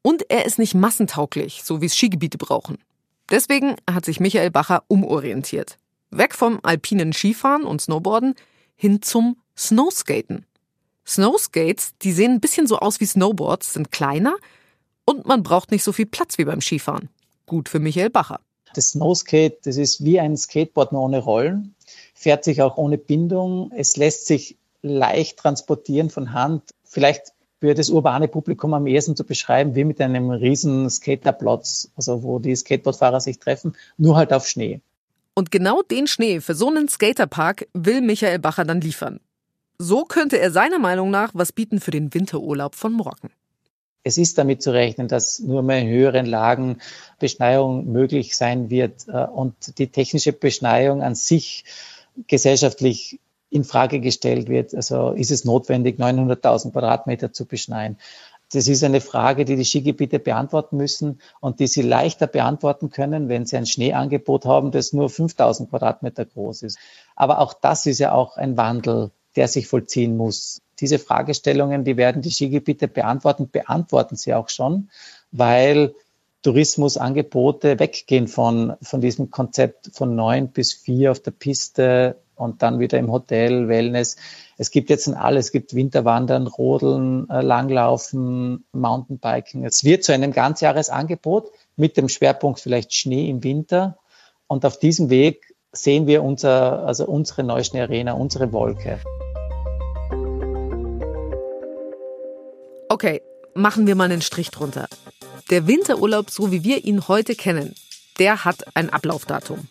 und 0.01 0.29
er 0.29 0.45
ist 0.45 0.59
nicht 0.59 0.75
massentauglich, 0.75 1.63
so 1.63 1.81
wie 1.81 1.87
es 1.87 1.95
Skigebiete 1.95 2.37
brauchen. 2.37 2.77
Deswegen 3.29 3.75
hat 3.89 4.05
sich 4.05 4.19
Michael 4.19 4.51
Bacher 4.51 4.83
umorientiert. 4.87 5.77
Weg 6.11 6.33
vom 6.33 6.59
alpinen 6.63 7.11
Skifahren 7.11 7.63
und 7.63 7.81
Snowboarden 7.81 8.35
hin 8.75 9.01
zum 9.01 9.37
Snowskaten. 9.57 10.45
Snowskates, 11.05 11.93
die 12.01 12.11
sehen 12.11 12.33
ein 12.33 12.39
bisschen 12.39 12.67
so 12.67 12.79
aus 12.79 12.99
wie 12.99 13.05
Snowboards, 13.05 13.73
sind 13.73 13.91
kleiner 13.91 14.35
und 15.05 15.25
man 15.25 15.43
braucht 15.43 15.71
nicht 15.71 15.83
so 15.83 15.91
viel 15.91 16.05
Platz 16.05 16.37
wie 16.37 16.45
beim 16.45 16.61
Skifahren. 16.61 17.09
Gut 17.45 17.69
für 17.69 17.79
Michael 17.79 18.09
Bacher. 18.09 18.39
Das 18.77 18.91
Snowskate, 18.91 19.57
das 19.63 19.77
ist 19.77 20.05
wie 20.05 20.19
ein 20.19 20.37
Skateboard 20.37 20.91
nur 20.91 21.01
ohne 21.01 21.17
Rollen, 21.17 21.73
fährt 22.13 22.43
sich 22.43 22.61
auch 22.61 22.77
ohne 22.77 22.99
Bindung. 22.99 23.71
Es 23.75 23.97
lässt 23.97 24.27
sich 24.27 24.55
leicht 24.83 25.39
transportieren 25.39 26.11
von 26.11 26.31
Hand. 26.31 26.61
Vielleicht 26.83 27.33
für 27.59 27.73
das 27.73 27.89
urbane 27.89 28.27
Publikum 28.27 28.75
am 28.75 28.85
ehesten 28.85 29.15
zu 29.15 29.23
beschreiben, 29.23 29.73
wie 29.73 29.83
mit 29.83 29.99
einem 29.99 30.29
riesen 30.29 30.87
Skaterplatz, 30.91 31.89
also 31.95 32.21
wo 32.21 32.37
die 32.37 32.55
Skateboardfahrer 32.55 33.19
sich 33.19 33.39
treffen, 33.39 33.75
nur 33.97 34.15
halt 34.15 34.31
auf 34.31 34.47
Schnee. 34.47 34.81
Und 35.33 35.49
genau 35.49 35.81
den 35.81 36.05
Schnee 36.05 36.39
für 36.39 36.53
so 36.53 36.67
einen 36.67 36.87
Skaterpark 36.87 37.67
will 37.73 38.01
Michael 38.01 38.37
Bacher 38.37 38.63
dann 38.63 38.79
liefern. 38.79 39.21
So 39.79 40.03
könnte 40.03 40.37
er 40.37 40.51
seiner 40.51 40.77
Meinung 40.77 41.09
nach 41.09 41.31
was 41.33 41.51
bieten 41.51 41.79
für 41.79 41.89
den 41.89 42.13
Winterurlaub 42.13 42.75
von 42.75 42.93
morgen. 42.93 43.31
Es 44.07 44.17
ist 44.17 44.37
damit 44.37 44.61
zu 44.61 44.71
rechnen, 44.71 45.09
dass 45.09 45.39
nur 45.39 45.63
mehr 45.63 45.79
in 45.79 45.89
höheren 45.89 46.25
Lagen 46.25 46.77
Beschneiung 47.19 47.91
möglich 47.91 48.37
sein 48.37 48.69
wird 48.69 49.05
äh, 49.09 49.25
und 49.25 49.77
die 49.79 49.87
technische 49.87 50.31
Beschneiung 50.31 51.01
an 51.01 51.13
sich 51.13 51.65
gesellschaftlich 52.27 53.19
in 53.49 53.65
Frage 53.65 53.99
gestellt 53.99 54.47
wird. 54.47 54.73
Also 54.73 55.11
ist 55.11 55.29
es 55.29 55.43
notwendig, 55.43 55.99
900.000 55.99 56.71
Quadratmeter 56.71 57.33
zu 57.33 57.45
beschneien? 57.45 57.97
Das 58.53 58.69
ist 58.69 58.81
eine 58.85 59.01
Frage, 59.01 59.43
die 59.43 59.57
die 59.57 59.65
Skigebiete 59.65 60.19
beantworten 60.19 60.77
müssen 60.77 61.19
und 61.41 61.59
die 61.59 61.67
sie 61.67 61.81
leichter 61.81 62.27
beantworten 62.27 62.89
können, 62.89 63.27
wenn 63.27 63.45
sie 63.45 63.57
ein 63.57 63.65
Schneeangebot 63.65 64.45
haben, 64.45 64.71
das 64.71 64.93
nur 64.93 65.09
5000 65.09 65.69
Quadratmeter 65.69 66.23
groß 66.23 66.63
ist. 66.63 66.79
Aber 67.17 67.39
auch 67.39 67.53
das 67.53 67.85
ist 67.85 67.99
ja 67.99 68.13
auch 68.13 68.37
ein 68.37 68.55
Wandel, 68.55 69.11
der 69.35 69.49
sich 69.49 69.67
vollziehen 69.67 70.15
muss. 70.15 70.61
Diese 70.79 70.99
Fragestellungen, 70.99 71.83
die 71.83 71.97
werden 71.97 72.21
die 72.21 72.31
Skigebiete 72.31 72.87
beantworten, 72.87 73.49
beantworten 73.49 74.15
sie 74.15 74.33
auch 74.33 74.49
schon, 74.49 74.89
weil 75.31 75.93
Tourismusangebote 76.43 77.79
weggehen 77.79 78.27
von, 78.27 78.75
von 78.81 79.01
diesem 79.01 79.31
Konzept 79.31 79.89
von 79.93 80.15
neun 80.15 80.49
bis 80.49 80.73
vier 80.73 81.11
auf 81.11 81.19
der 81.19 81.31
Piste 81.31 82.17
und 82.35 82.61
dann 82.61 82.79
wieder 82.79 82.99
im 82.99 83.11
Hotel, 83.11 83.67
Wellness. 83.67 84.15
Es 84.57 84.71
gibt 84.71 84.89
jetzt 84.89 85.07
alles. 85.09 85.47
Es 85.47 85.51
gibt 85.51 85.73
Winterwandern, 85.73 86.47
Rodeln, 86.47 87.29
äh, 87.29 87.41
Langlaufen, 87.41 88.63
Mountainbiken. 88.71 89.65
Es 89.65 89.83
wird 89.83 90.03
zu 90.03 90.13
einem 90.13 90.31
Ganzjahresangebot 90.31 91.51
mit 91.75 91.97
dem 91.97 92.09
Schwerpunkt 92.09 92.59
vielleicht 92.59 92.93
Schnee 92.93 93.29
im 93.29 93.43
Winter. 93.43 93.97
Und 94.47 94.65
auf 94.65 94.79
diesem 94.79 95.09
Weg 95.09 95.55
sehen 95.71 96.07
wir 96.07 96.23
unser, 96.23 96.85
also 96.85 97.05
unsere 97.05 97.43
Neuschnee 97.43 97.81
Arena, 97.81 98.13
unsere 98.13 98.53
Wolke. 98.53 98.99
Okay, 102.89 103.21
machen 103.53 103.85
wir 103.85 103.95
mal 103.95 104.05
einen 104.05 104.21
Strich 104.21 104.49
drunter. 104.49 104.87
Der 105.49 105.67
Winterurlaub, 105.67 106.29
so 106.29 106.51
wie 106.51 106.63
wir 106.63 106.85
ihn 106.85 107.07
heute 107.09 107.35
kennen, 107.35 107.75
der 108.17 108.45
hat 108.45 108.63
ein 108.75 108.89
Ablaufdatum. 108.89 109.67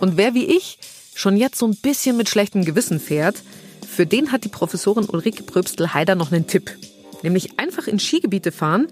Und 0.00 0.16
wer 0.16 0.34
wie 0.34 0.46
ich 0.46 0.78
schon 1.14 1.36
jetzt 1.36 1.58
so 1.58 1.66
ein 1.66 1.76
bisschen 1.76 2.16
mit 2.16 2.28
schlechtem 2.28 2.64
Gewissen 2.64 2.98
fährt, 2.98 3.36
für 3.88 4.04
den 4.04 4.32
hat 4.32 4.44
die 4.44 4.48
Professorin 4.48 5.06
Ulrike 5.06 5.44
Pröbstel-Heider 5.44 6.16
noch 6.16 6.32
einen 6.32 6.48
Tipp. 6.48 6.76
Nämlich 7.22 7.58
einfach 7.58 7.86
in 7.86 8.00
Skigebiete 8.00 8.50
fahren, 8.50 8.88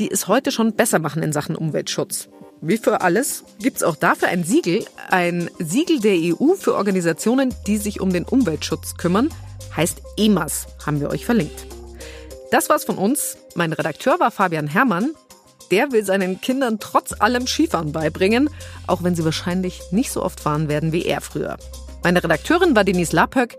die 0.00 0.10
es 0.10 0.26
heute 0.26 0.50
schon 0.50 0.74
besser 0.74 0.98
machen 0.98 1.22
in 1.22 1.32
Sachen 1.32 1.54
Umweltschutz. 1.54 2.28
Wie 2.60 2.78
für 2.78 3.00
alles 3.00 3.44
gibt 3.60 3.76
es 3.76 3.82
auch 3.84 3.96
dafür 3.96 4.28
ein 4.28 4.42
Siegel, 4.42 4.84
ein 5.08 5.50
Siegel 5.58 6.00
der 6.00 6.16
EU 6.16 6.54
für 6.54 6.74
Organisationen, 6.74 7.54
die 7.66 7.78
sich 7.78 8.00
um 8.00 8.12
den 8.12 8.24
Umweltschutz 8.24 8.96
kümmern, 8.96 9.28
heißt 9.76 10.02
EMAS, 10.16 10.66
haben 10.84 11.00
wir 11.00 11.10
euch 11.10 11.24
verlinkt. 11.24 11.75
Das 12.50 12.68
war's 12.68 12.84
von 12.84 12.98
uns. 12.98 13.36
Mein 13.54 13.72
Redakteur 13.72 14.20
war 14.20 14.30
Fabian 14.30 14.68
Herrmann 14.68 15.14
der 15.70 15.92
will 15.92 16.04
seinen 16.04 16.40
Kindern 16.40 16.78
trotz 16.78 17.12
allem 17.20 17.46
Skifahren 17.46 17.92
beibringen, 17.92 18.50
auch 18.86 19.02
wenn 19.02 19.14
sie 19.14 19.24
wahrscheinlich 19.24 19.80
nicht 19.90 20.10
so 20.10 20.22
oft 20.22 20.40
fahren 20.40 20.68
werden 20.68 20.92
wie 20.92 21.04
er 21.04 21.20
früher. 21.20 21.56
Meine 22.02 22.22
Redakteurin 22.22 22.76
war 22.76 22.84
Denise 22.84 23.14
Lapöck. 23.14 23.56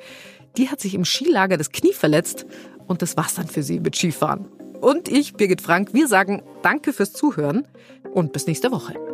Die 0.57 0.69
hat 0.69 0.79
sich 0.79 0.95
im 0.95 1.05
Skilager 1.05 1.57
das 1.57 1.71
Knie 1.71 1.93
verletzt 1.93 2.45
und 2.87 3.01
das 3.01 3.17
war's 3.17 3.35
dann 3.35 3.47
für 3.47 3.63
sie 3.63 3.79
mit 3.79 3.95
Skifahren. 3.95 4.45
Und 4.79 5.09
ich, 5.09 5.33
Birgit 5.33 5.61
Frank, 5.61 5.93
wir 5.93 6.07
sagen 6.07 6.43
Danke 6.61 6.93
fürs 6.93 7.13
Zuhören 7.13 7.67
und 8.13 8.31
bis 8.31 8.47
nächste 8.47 8.71
Woche. 8.71 9.06